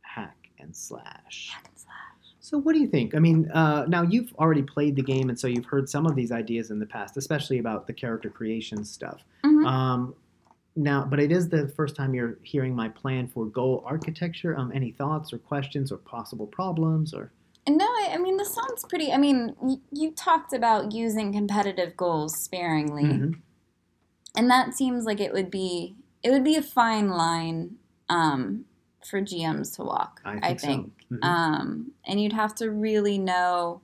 [0.02, 1.50] hack and slash.
[1.54, 2.36] hack and slash.
[2.40, 3.16] So, what do you think?
[3.16, 6.16] I mean, uh, now you've already played the game, and so you've heard some of
[6.16, 9.26] these ideas in the past, especially about the character creation stuff.
[9.44, 9.66] Mhm.
[9.68, 10.16] Um,
[10.80, 14.58] now, but it is the first time you're hearing my plan for goal architecture.
[14.58, 17.32] Um, any thoughts or questions or possible problems or?
[17.68, 19.12] No, I, I mean this sounds pretty.
[19.12, 23.42] I mean, y- you talked about using competitive goals sparingly, Mhm.
[24.36, 27.78] and that seems like it would be it would be a fine line
[28.10, 28.66] um,
[29.06, 30.20] for GMs to walk.
[30.26, 31.16] I think, I think, so.
[31.16, 31.24] Mhm.
[31.24, 33.82] um, and you'd have to really know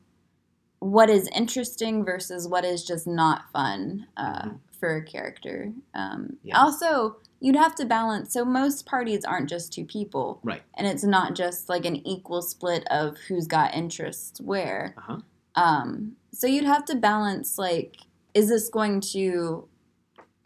[0.80, 4.60] what is interesting versus what is just not fun uh, Mhm.
[4.86, 5.71] For a character.
[5.93, 6.57] Um, Yes.
[6.59, 8.31] Also, you'd have to balance.
[8.33, 10.61] So most parties aren't just two people, Right.
[10.75, 14.93] and it's not just like an equal split of who's got interests where.
[14.97, 15.17] Uh-huh.
[15.55, 17.97] Um, so you'd have to balance like,
[18.33, 19.67] is this going to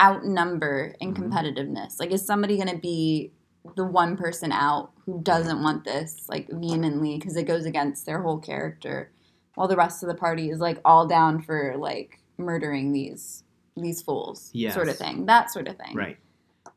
[0.02, 1.30] outnumber in Mhm.
[1.30, 2.00] competitiveness?
[2.00, 3.32] Like, is somebody going to be
[3.76, 8.22] the one person out who doesn't want this like vehemently because it goes against their
[8.22, 9.12] whole character,
[9.56, 13.44] while the rest of the party is like all down for like murdering these
[13.82, 15.96] these fools, sort of thing, that sort of thing.
[15.96, 16.18] Right.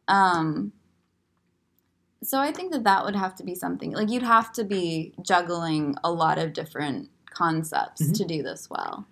[0.09, 0.72] Um,
[2.22, 5.12] so I think that that would have to be something like you'd have to be
[5.22, 8.14] juggling a lot of different concepts Mhm.
[8.18, 9.07] to do this well.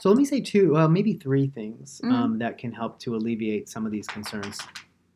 [0.00, 2.12] So let me say two, well, maybe three things Mhm.
[2.12, 4.58] um, that can help to alleviate some of these concerns.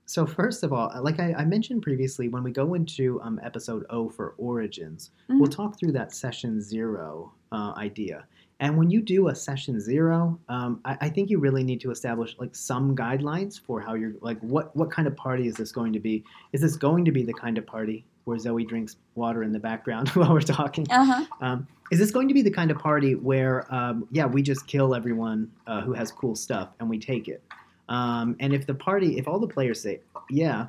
[0.07, 3.85] So first of all, like I, I mentioned previously, when we go into um, episode
[3.89, 5.57] O for Origins, we'll Mhm.
[5.57, 8.27] talk through that session zero uh, idea.
[8.61, 11.91] And when you do a session zero, um, I, I think you really need to
[11.91, 15.73] establish like some guidelines for how you're like what what kind of party is this
[15.73, 16.25] going to be?
[16.53, 19.59] Is this going to be the kind of party where Zoe drinks water in the
[19.59, 20.87] background while we're talking?
[20.91, 21.25] Uh huh.
[21.41, 24.67] Um, is this going to be the kind of party where, um, yeah, we just
[24.67, 27.43] kill everyone uh, who has cool stuff and we take it?
[27.89, 30.01] Um, and if the party, if all the players say,
[30.31, 30.69] yeah,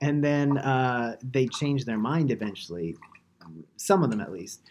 [0.00, 2.96] and then uh, they change their mind eventually,
[3.76, 4.62] some of them at least.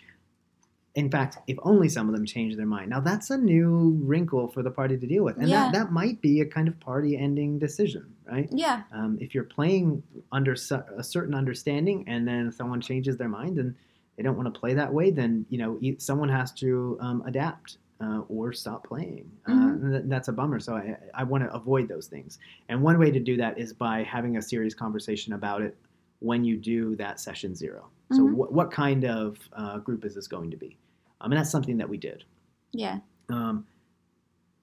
[0.96, 2.90] In fact, if only some of them change their mind.
[2.90, 5.38] Now that's a new wrinkle for the party to deal with.
[5.38, 5.64] And Yeah.
[5.66, 8.48] that, that might be a kind of party ending decision, right?
[8.52, 8.84] Yeah.
[8.94, 13.60] Um, if you're playing under cer- a certain understanding and then someone changes their mind
[13.60, 13.76] and
[14.16, 17.22] they don't want to play that way, then you know e- someone has to um,
[17.26, 19.30] adapt uh, or stop playing.
[19.48, 19.70] Uh, Mhm.
[19.84, 20.60] and th- that's a bummer.
[20.62, 22.40] So I, I want to avoid those things.
[22.70, 25.76] And one way to do that is by having a serious conversation about it
[26.20, 27.90] when you do that session zero.
[28.14, 28.34] So Mhm.
[28.34, 30.78] what what kind of uh, group is this going to be?
[31.22, 32.24] Um, and that's something that we did.
[32.72, 33.00] Yeah.
[33.30, 33.66] Um,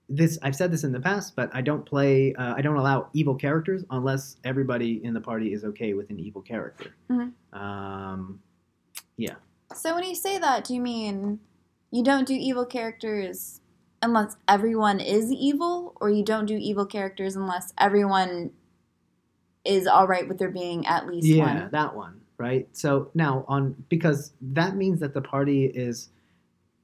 [0.09, 2.35] this I've said this in the past, but I don't play.
[2.35, 6.21] Uh, I don't allow evil characters unless everybody in the party is okay with an
[6.21, 6.95] evil character.
[7.11, 7.33] Mhm.
[7.53, 8.41] Um,
[9.17, 9.37] yeah.
[9.75, 11.41] So when you say that, do you mean
[11.91, 13.61] you don't do evil characters
[14.03, 18.51] unless everyone is evil, or you don't do evil characters unless everyone
[19.65, 21.71] is all right with there being at least yeah, one?
[21.71, 22.69] that one, right?
[22.73, 26.11] So now on because that means that the party is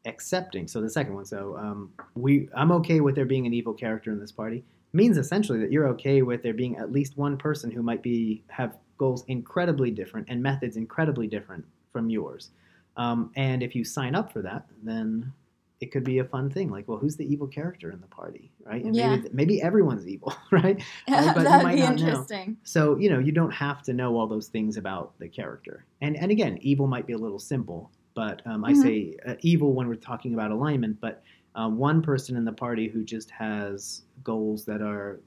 [0.05, 0.69] accepting.
[0.69, 1.25] So the second one.
[1.25, 4.65] So um, we, I'm okay with there being an evil character in this party.
[4.93, 8.43] Means essentially that you're okay with there being at least one person who might be
[8.49, 12.51] have goals incredibly different and methods incredibly different from yours.
[12.97, 15.33] Um, and if you sign up for that, then
[15.81, 16.71] it could be a fun thing.
[16.71, 18.83] Like, well, who's the evil character in the party, right?
[18.85, 19.11] And Yeah.
[19.17, 20.83] maybe maybe everyone's evil, right?
[21.09, 22.07] Right, but That'd be not know.
[22.09, 22.57] interesting.
[22.65, 25.85] So you know you don't have to know all those things about the character.
[26.01, 27.91] And and again, evil might be a little simple,
[28.23, 28.83] but um, I Mhm.
[28.83, 28.95] say
[29.29, 31.01] uh, evil when we're talking about alignment.
[31.01, 31.23] But
[31.55, 35.21] uh, one person in the party who just has goals that are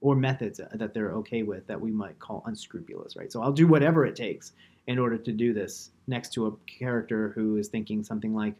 [0.00, 3.30] or methods that they're okay with that we might call unscrupulous, right?
[3.32, 4.52] So I'll do whatever it takes
[4.86, 8.54] in order to do this next to a character who is thinking something like,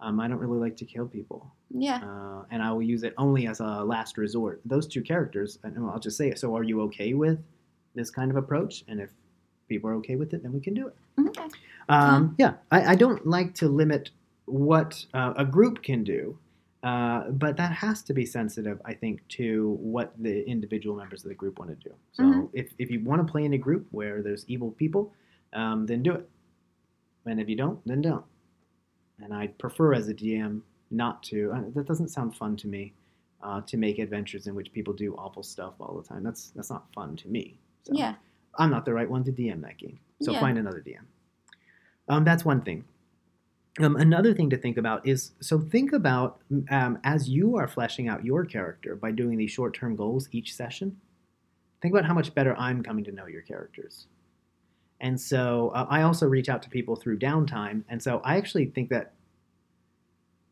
[0.00, 2.00] um, I don't really like to kill people Yeah.
[2.02, 4.60] uh, and I will use it only as a last resort.
[4.64, 6.38] Those two characters, and I'll just say it.
[6.38, 7.38] So, are you okay with
[7.94, 8.84] this kind of approach?
[8.88, 9.10] And if
[9.68, 10.96] people are okay with it, then we can do it.
[11.28, 11.48] Okay.
[11.88, 14.10] Um, yeah, I, I don't like to limit
[14.46, 16.38] what uh, a group can do,
[16.82, 21.28] uh, but that has to be sensitive, I think, to what the individual members of
[21.28, 21.94] the group want to do.
[22.12, 22.48] So, Mhm.
[22.52, 25.12] if, if you want to play in a group where there's evil people,
[25.52, 26.28] um, then do it.
[27.26, 28.24] and if you don't, then don't.
[29.22, 31.52] And I prefer as a DM not to.
[31.52, 32.94] uh, That doesn't sound fun to me.
[33.42, 36.24] Uh, to make adventures in which people do awful stuff all the time.
[36.24, 37.56] That's that's not fun to me.
[37.84, 38.14] So Yeah.
[38.56, 39.98] I'm not the right one to DM that game.
[40.20, 40.40] So Yeah.
[40.40, 41.04] find another DM.
[42.08, 42.84] Um, that's one thing.
[43.80, 46.40] Um, another thing to think about is so think about
[46.70, 50.54] um, as you are fleshing out your character by doing these short term goals each
[50.54, 51.00] session.
[51.80, 54.06] Think about how much better I'm coming to know your characters.
[55.00, 57.84] And so uh, I also reach out to people through downtime.
[57.88, 59.12] And so I actually think that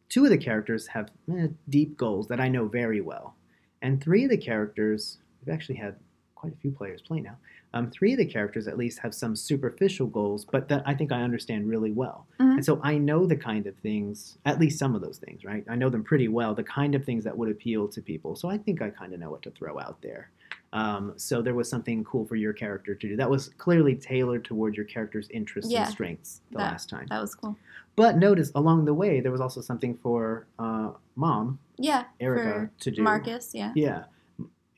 [0.08, 3.34] two of the characters have eh, deep goals that I know very well.
[3.82, 5.96] And three of the characters, we've actually had
[6.36, 7.36] quite a few players play now.
[7.74, 11.10] Um, three of the characters at least have some superficial goals, but that I think
[11.10, 12.26] I understand really well.
[12.38, 12.54] Mhm.
[12.56, 15.64] And so I know the kind of things, at least some of those things, right?
[15.68, 18.36] I know them pretty well, the kind of things that would appeal to people.
[18.36, 20.30] So I think I kind of know what to throw out there.
[20.72, 23.16] Um, so there was something cool for your character to do.
[23.16, 25.84] That was clearly tailored toward your character's interests Yeah.
[25.84, 27.06] and strengths the That- last time.
[27.08, 27.56] That was cool.
[27.94, 32.04] But notice along the way, there was also something for uh, mom, Yeah.
[32.20, 33.02] Erica, to do.
[33.02, 33.72] Marcus, yeah.
[33.74, 34.04] Yeah.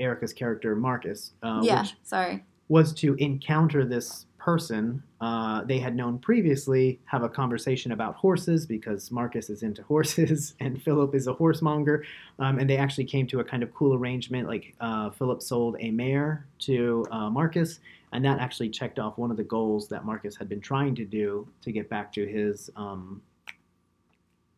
[0.00, 2.44] Erica's character, Marcus, uh, yeah, sorry.
[2.68, 8.66] was to encounter this person uh, they had known previously, have a conversation about horses
[8.66, 12.04] because Marcus is into horses and Philip is a horsemonger.
[12.38, 14.46] Um, and they actually came to a kind of cool arrangement.
[14.46, 17.80] Like uh, Philip sold a mare to uh, Marcus,
[18.12, 21.04] and that actually checked off one of the goals that Marcus had been trying to
[21.04, 23.20] do to get back to his um,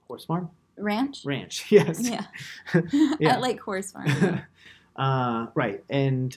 [0.06, 0.50] horse farm?
[0.76, 1.24] Ranch?
[1.24, 2.08] Ranch, yes.
[2.08, 2.24] Yeah.
[3.18, 3.34] Yeah.
[3.34, 4.42] At Lake Horse Farm.
[5.00, 6.36] Uh, right, and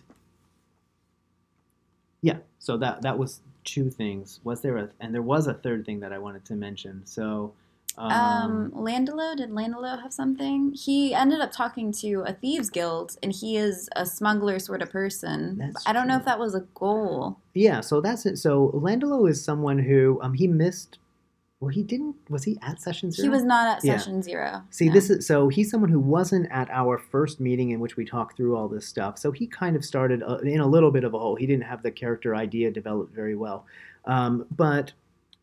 [2.22, 4.40] yeah, so that that was two things.
[4.44, 7.02] Was there a and there was a third thing that I wanted to mention.
[7.06, 7.54] So,
[7.98, 10.74] um, Um, Landelo, did Landelo have something?
[10.74, 14.90] He ended up talking to a thieves guild, and he is a smuggler sort of
[14.90, 15.74] person.
[15.86, 17.38] I don't know if that was a goal.
[17.54, 18.38] yeah, so that's it.
[18.38, 20.98] So Landelo is someone who um he missed.
[21.64, 22.18] Well, he didn't.
[22.30, 23.24] Was he at session zero?
[23.26, 23.98] He was not at Yeah.
[23.98, 24.62] session zero.
[24.70, 24.94] See, no.
[24.94, 28.36] this is so he's someone who wasn't at our first meeting in which we talked
[28.36, 29.18] through all this stuff.
[29.18, 31.36] So he kind of started uh, in a little bit of a hole.
[31.38, 33.66] He didn't have the character idea developed very well.
[34.04, 34.92] Um, but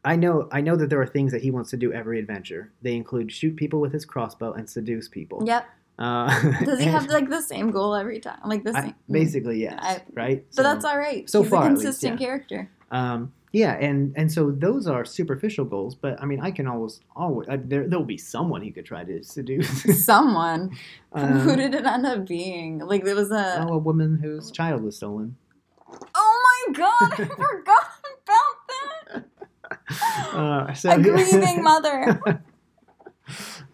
[0.04, 2.70] I know I know that there are things that he wants to do every adventure.
[2.82, 5.42] They include shoot people with his crossbow and seduce people.
[5.46, 5.66] Yep.
[5.98, 6.28] Uh,
[6.64, 8.40] Does he have like the same goal every time?
[8.44, 8.94] Like the I- same.
[9.10, 9.78] basically, yes.
[9.82, 10.44] I- right.
[10.54, 11.28] But that's all right.
[11.30, 12.26] so He's far, a at least, consistent yeah.
[12.26, 12.70] character.
[12.90, 15.96] Um, yeah, and and so those are superficial goals.
[15.96, 19.02] But I mean, I can always always uh, there there'll be someone he could try
[19.04, 20.04] to seduce.
[20.04, 20.70] Someone.
[21.12, 22.78] Um, Who did it end up being?
[22.78, 23.66] Like there was a.
[23.68, 25.34] Oh, a woman whose child was stolen.
[26.14, 27.12] Oh my god!
[27.14, 27.88] I forgot
[28.22, 29.24] about
[29.88, 30.32] that.
[30.32, 32.22] Uh, so a grieving mother.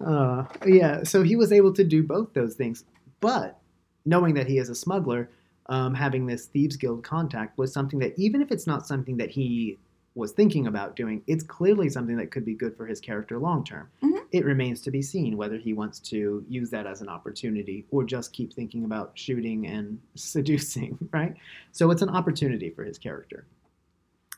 [0.02, 2.84] uh, yeah, so he was able to do both those things,
[3.20, 3.58] but
[4.06, 5.28] knowing that he is a smuggler,
[5.68, 9.30] um, having this thieves guild contact was something that even if it's not something that
[9.30, 9.78] he
[10.14, 13.62] was thinking about doing, it's clearly something that could be good for his character long
[13.64, 13.88] term.
[14.02, 14.24] Mhm.
[14.32, 18.02] It remains to be seen whether he wants to use that as an opportunity or
[18.04, 21.36] just keep thinking about shooting and seducing, right?
[21.72, 23.44] So it's an opportunity for his character.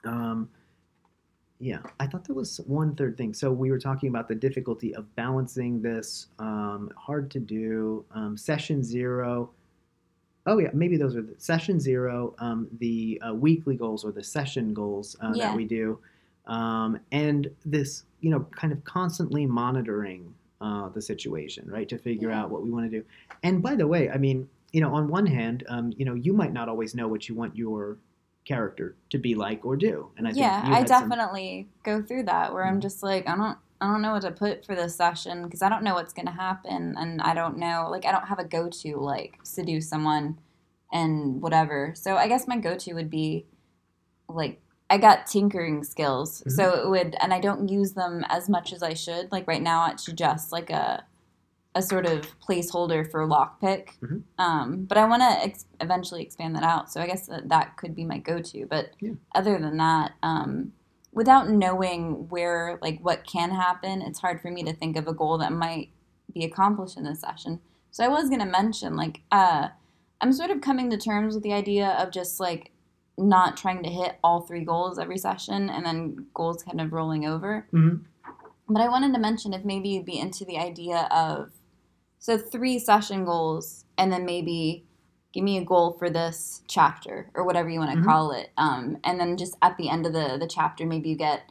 [0.04, 0.48] Um,
[1.60, 3.34] yeah, I thought there was one third thing.
[3.34, 6.28] So we were talking about the difficulty of balancing this.
[6.38, 8.04] Um, hard to do.
[8.12, 9.50] Um, session zero.
[10.48, 12.34] Oh yeah, maybe those are the session zero.
[12.38, 15.48] Um, the uh, weekly goals or the session goals uh, Yeah.
[15.48, 15.98] that we do,
[16.46, 22.30] um, and this you know kind of constantly monitoring uh, the situation, right, to figure
[22.30, 22.40] Yeah.
[22.42, 23.04] out what we want to do.
[23.42, 26.32] And by the way, I mean you know on one hand, um, you know you
[26.32, 27.98] might not always know what you want your
[28.46, 32.00] character to be like or do, and I think yeah, I had some- definitely go
[32.00, 32.82] through that where I'm Mhm.
[32.82, 35.68] just like, I don't, I don't know what to put for this session because I
[35.68, 38.96] don't know what's gonna happen, and I don't know, like, I don't have a go-to
[38.96, 40.38] like seduce someone
[40.92, 41.92] and whatever.
[41.94, 43.46] So I guess my go-to would be
[44.28, 44.60] like
[44.90, 46.50] I got tinkering skills, Mm-hmm.
[46.50, 49.30] so it would, and I don't use them as much as I should.
[49.30, 51.04] Like right now, it's just like a
[51.74, 53.90] a sort of placeholder for lockpick.
[54.02, 54.22] Mhm.
[54.38, 56.90] Um, but I want to ex- eventually expand that out.
[56.90, 58.66] So I guess that, that could be my go-to.
[58.66, 59.12] But Yeah.
[59.34, 60.72] other than that, um,
[61.12, 65.14] without knowing where like what can happen, it's hard for me to think of a
[65.14, 65.90] goal that might
[66.32, 67.60] be accomplished in this session.
[67.90, 69.68] So I was gonna mention like uh,
[70.20, 72.72] I'm sort of coming to terms with the idea of just like
[73.16, 77.26] not trying to hit all three goals every session and then goals kind of rolling
[77.26, 77.66] over.
[77.72, 78.04] Mhm.
[78.68, 81.50] But I wanted to mention if maybe you'd be into the idea of
[82.18, 84.84] so three session goals and then maybe
[85.32, 88.04] give me a goal for this chapter or whatever you want to Mhm.
[88.04, 88.50] call it.
[88.56, 91.50] Um, and then just at the end of the, the chapter, maybe you get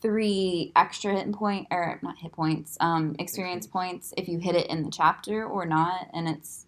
[0.00, 4.66] three extra hit point or not hit points, um, experience points if you hit it
[4.68, 6.08] in the chapter or not.
[6.12, 6.66] And it's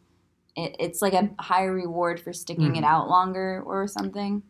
[0.57, 2.89] it, it's like a higher reward for sticking it Mhm.
[2.89, 4.43] out longer or something.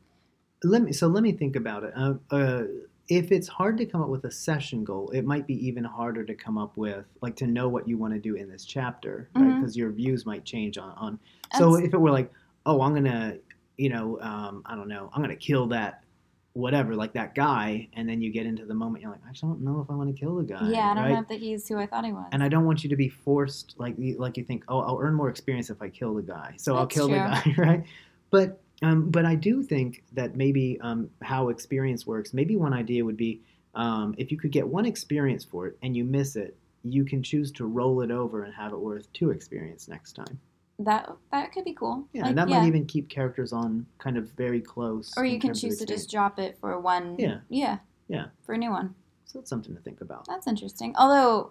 [0.65, 1.93] let me so let me think about it.
[1.95, 2.63] Uh, uh,
[3.09, 6.25] if it's hard to come up with a session goal, it might be even harder
[6.25, 9.29] to come up with like to know what you want to do in this chapter,
[9.35, 9.45] right?
[9.45, 9.61] Mhm.
[9.61, 11.19] Because your views might change on on.
[11.57, 12.31] So That's- if it were like,
[12.67, 13.39] oh, I'm gonna,
[13.79, 16.05] you know, um, I don't know, I'm gonna kill that,
[16.53, 19.43] whatever, like that guy, and then you get into the moment, you're like, I just
[19.43, 20.69] don't know if I want to kill the guy.
[20.69, 21.13] yeah, I don't right?
[21.15, 22.27] know if that he's who I thought he was.
[22.33, 24.99] And I don't want you to be forced, like you- like you think, oh, I'll
[25.01, 27.85] earn more experience if I kill the guy, so I'll That's kill the guy, right?
[28.31, 32.33] But um, but I do think that maybe um, how experience works.
[32.33, 33.41] Maybe one idea would be
[33.75, 37.23] um, if you could get one experience for it and you miss it, you can
[37.23, 40.39] choose to roll it over and have it worth two experience next time.
[40.79, 42.07] that that could be cool.
[42.13, 45.13] Yeah, Like, and that might even keep characters on kind of very close.
[45.17, 47.17] Or you can choose to just drop it for one.
[47.19, 47.39] Yeah.
[47.49, 47.79] Yeah.
[48.07, 48.27] Yeah.
[48.47, 48.95] For a new one.
[49.27, 50.27] So it's something to think about.
[50.27, 50.95] That's interesting.
[50.97, 51.51] Although,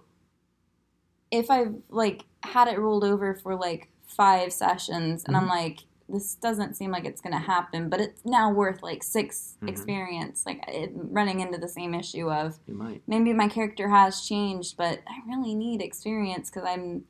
[1.29, 5.41] if I've like had it rolled over for like five sessions, and Mhm.
[5.41, 9.57] I'm like, this doesn't seem like it's gonna happen, but it's now worth like 6
[9.61, 9.69] Mhm.
[9.69, 10.45] experience.
[10.45, 13.01] Like it, running into the same issue of might.
[13.07, 17.05] maybe my character has changed, but I really need experience because I'm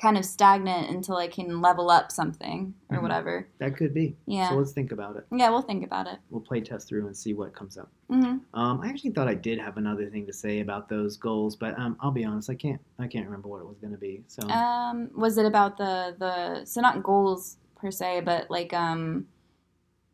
[0.00, 3.02] kind of stagnant until I can level up something or Mhm.
[3.02, 3.46] whatever.
[3.58, 4.16] That could be.
[4.26, 4.48] Yeah.
[4.48, 5.26] So let's think about it.
[5.30, 6.18] Yeah, we'll think about it.
[6.30, 7.88] We'll play test through and see what comes up.
[8.08, 11.54] hmm Um, I actually thought I did have another thing to say about those goals,
[11.56, 12.80] but um, I'll be honest, I can't.
[12.98, 14.24] I can't remember what it was going to be.
[14.26, 19.26] So Um, was it about the the so not goals per se, but like um,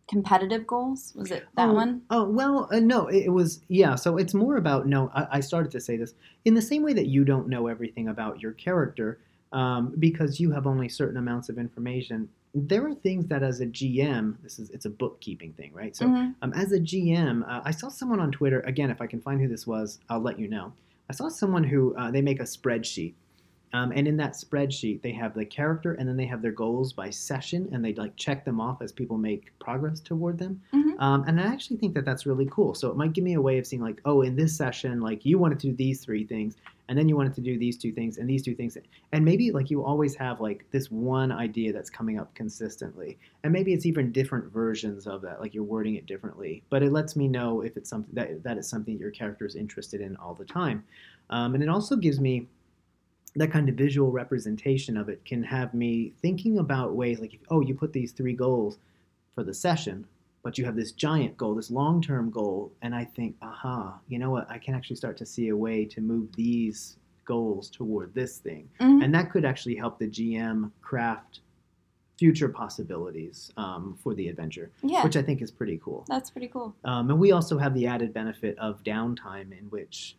[0.09, 1.13] competitive goals?
[1.15, 2.03] Was it that Oh, one?
[2.11, 3.95] Oh well, uh, no, it, it was yeah.
[3.95, 5.11] So it's more about no.
[5.15, 6.15] I, I started to say this
[6.45, 9.19] in the same way that you don't know everything about your character
[9.53, 12.29] um, because you have only certain amounts of information.
[12.55, 15.95] There are things that, as a GM, this is it's a bookkeeping thing, right?
[15.95, 16.35] So Mhm.
[16.41, 18.61] Um, as a GM, uh, I saw someone on Twitter.
[18.61, 20.73] Again, if I can find who this was, I'll let you know.
[21.11, 23.13] I saw someone who uh, they make a spreadsheet,
[23.73, 26.93] um, and in that spreadsheet they have the character, and then they have their goals
[26.93, 30.61] by session, and they like check them off as people make progress toward them.
[30.73, 31.01] Mhm.
[31.01, 32.75] Um, and I actually think that that's really cool.
[32.75, 35.25] So it might give me a way of seeing like, oh, in this session, like
[35.25, 36.57] you wanted to do these three things,
[36.89, 38.77] and then you wanted to do these two things and these two things,
[39.13, 43.53] and maybe like you always have like this one idea that's coming up consistently and
[43.53, 47.17] maybe it's even different versions of that like you're wording it differently but it lets
[47.17, 50.35] me know if it's something that that is something your character is interested in all
[50.35, 50.85] the time
[51.31, 52.47] um, and it also gives me
[53.37, 57.61] that kind of visual representation of it can have me thinking about ways like oh
[57.61, 58.79] you put these three goals
[59.35, 60.07] for the session
[60.43, 64.31] but you have this giant goal this long-term goal and i think aha you know
[64.31, 68.39] what i can actually start to see a way to move these goals toward this
[68.39, 69.05] thing Mhm.
[69.05, 71.41] and that could actually help the gm craft
[72.19, 76.49] future possibilities um, for the adventure Yeah, which i think is pretty cool that's pretty
[76.49, 76.75] cool.
[76.85, 80.17] um, and we also have the added benefit of downtime in which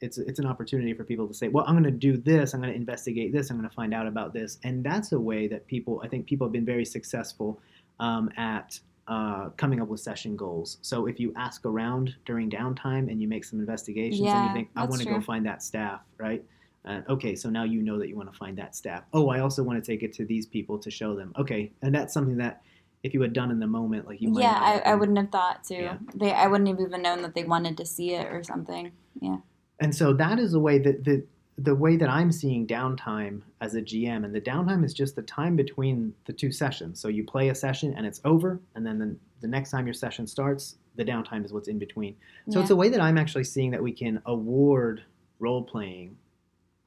[0.00, 2.60] it's it's an opportunity for people to say, well, I'm going to do this, I'm
[2.60, 5.46] going to investigate this, I'm going to find out about this, and that's a way
[5.48, 7.60] that people, I think, people have been very successful
[7.98, 8.78] um, at
[9.08, 10.78] uh, coming up with session goals.
[10.82, 14.68] So if you ask around during downtime and you make some investigations and you think,
[14.76, 16.42] I want to go find that staff, right?
[16.84, 19.02] Uh, okay, so now you know that you want to find that staff.
[19.12, 21.34] Oh, I also want to take it to these people to show them.
[21.38, 22.62] Okay, and that's something that
[23.02, 25.30] if you had done in the moment, like you might yeah, I, I wouldn't have
[25.30, 25.74] thought to.
[25.74, 25.96] Yeah.
[26.14, 28.92] They I wouldn't have even known that they wanted to see it or something.
[29.20, 29.38] Yeah.
[29.80, 31.24] And so that is the way that the
[31.58, 35.22] the way that I'm seeing downtime as a GM, and the downtime is just the
[35.22, 36.98] time between the two sessions.
[37.00, 39.94] So you play a session and it's over, and then the, the next time your
[39.94, 42.16] session starts, the downtime is what's in between.
[42.48, 42.62] So yeah.
[42.62, 45.02] it's a way that I'm actually seeing that we can award
[45.38, 46.16] role playing,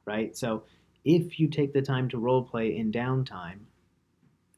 [0.06, 0.36] right?
[0.36, 0.64] So
[1.06, 3.60] if you take the time to role play in downtime,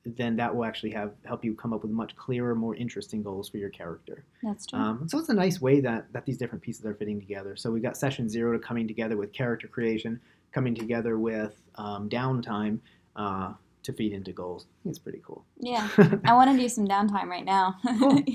[0.06, 3.49] then that will actually have help you come up with much clearer, more interesting goals
[3.49, 4.24] for your character.
[4.43, 4.80] that's true.
[4.80, 7.56] Um, so it's a nice way that, that these different pieces are fitting together.
[7.56, 10.20] So we got session zero to coming together with character creation,
[10.51, 12.80] coming together with um, downtime
[13.16, 13.53] uh,
[13.84, 14.68] to feed into goals.
[14.86, 15.43] It's pretty cool.
[15.60, 15.89] yeah,
[16.26, 17.78] I want to do some downtime right now.
[17.99, 18.22] Cool.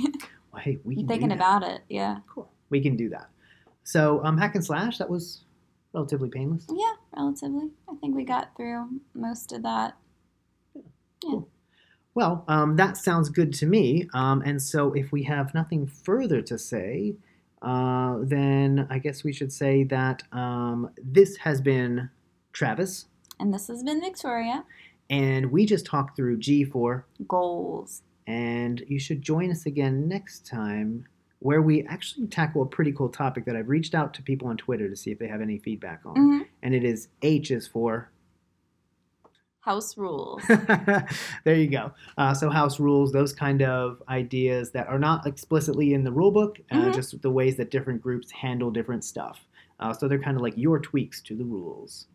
[0.53, 1.83] Well, hey, we can I'm do thinking about it.
[1.89, 2.19] Yeah.
[2.27, 2.51] Cool.
[2.71, 3.29] We can do that.
[3.85, 5.45] So um, hack and slash that was
[5.93, 6.67] relatively painless.
[6.69, 7.71] Yeah, relatively.
[7.89, 9.97] I think we got through most of that.
[12.15, 14.09] Well, um, that sounds good to me.
[14.15, 17.15] Um, and so, if we have nothing further to say,
[17.63, 22.11] uh, then I guess we should say that um, this has been
[22.53, 23.07] Travis,
[23.39, 24.65] And this has been Victoria.
[25.09, 27.05] and we just talked through G4.
[27.29, 28.03] Goals.
[28.27, 31.07] And you should join us again next time,
[31.41, 34.57] where we actually tackle a pretty cool topic that I've reached out to people on
[34.57, 36.15] Twitter to see if they have any feedback on.
[36.17, 38.11] hmm And it is H is for
[39.61, 40.43] House rules.
[41.45, 41.93] there you go.
[42.17, 46.31] Uh, so house rules, those kind of ideas that are not explicitly in the rule
[46.31, 46.95] book, uh, Mhm.
[46.95, 49.47] just the ways that different groups handle different stuff.
[49.79, 52.07] Uh, so they're kind of like your tweaks to the rules.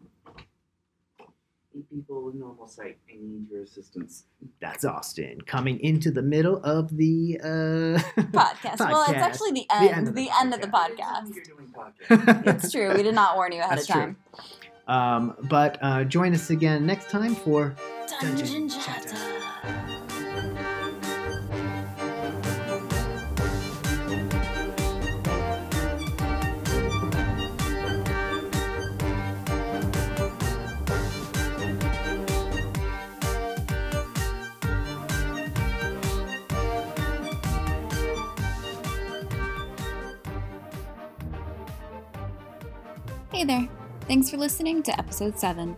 [1.78, 2.98] Eight people with normal sight.
[3.10, 4.24] I need your assistance.
[4.62, 7.46] That's Austin coming into the middle of the uh,
[8.32, 8.80] podcast.
[8.80, 10.16] Well, it's actually the end.
[10.16, 11.36] The end of the, the Tell me podcast.
[11.36, 12.48] You're doing podcast.
[12.64, 12.94] It's true.
[12.96, 14.18] We did not warn you ahead That's of time.
[14.88, 17.76] Um, but uh, join us again next time for
[18.22, 19.18] Dungeon Dungeon Chatter.
[43.32, 43.75] Hey there.
[44.08, 45.76] Thanks for listening to episode 7.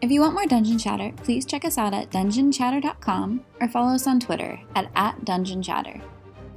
[0.00, 4.08] If you want more Dungeon Chatter, please check us out at dungeonchatter.com or follow us
[4.08, 6.02] on Twitter at, at dungeonchatter.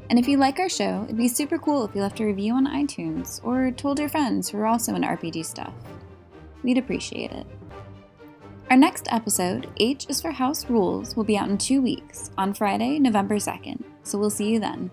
[0.10, 2.56] And if you like our show, it'd be super cool if you left a review
[2.56, 5.74] on iTunes or told your friends who are also into RPG stuff.
[6.64, 7.46] We'd appreciate it.
[8.72, 12.56] Our next episode, H is for House Rules, will be out in two weeks on
[12.56, 14.90] Friday, November 2nd, so we'll see you then.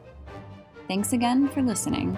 [0.88, 2.16] Thanks again for listening.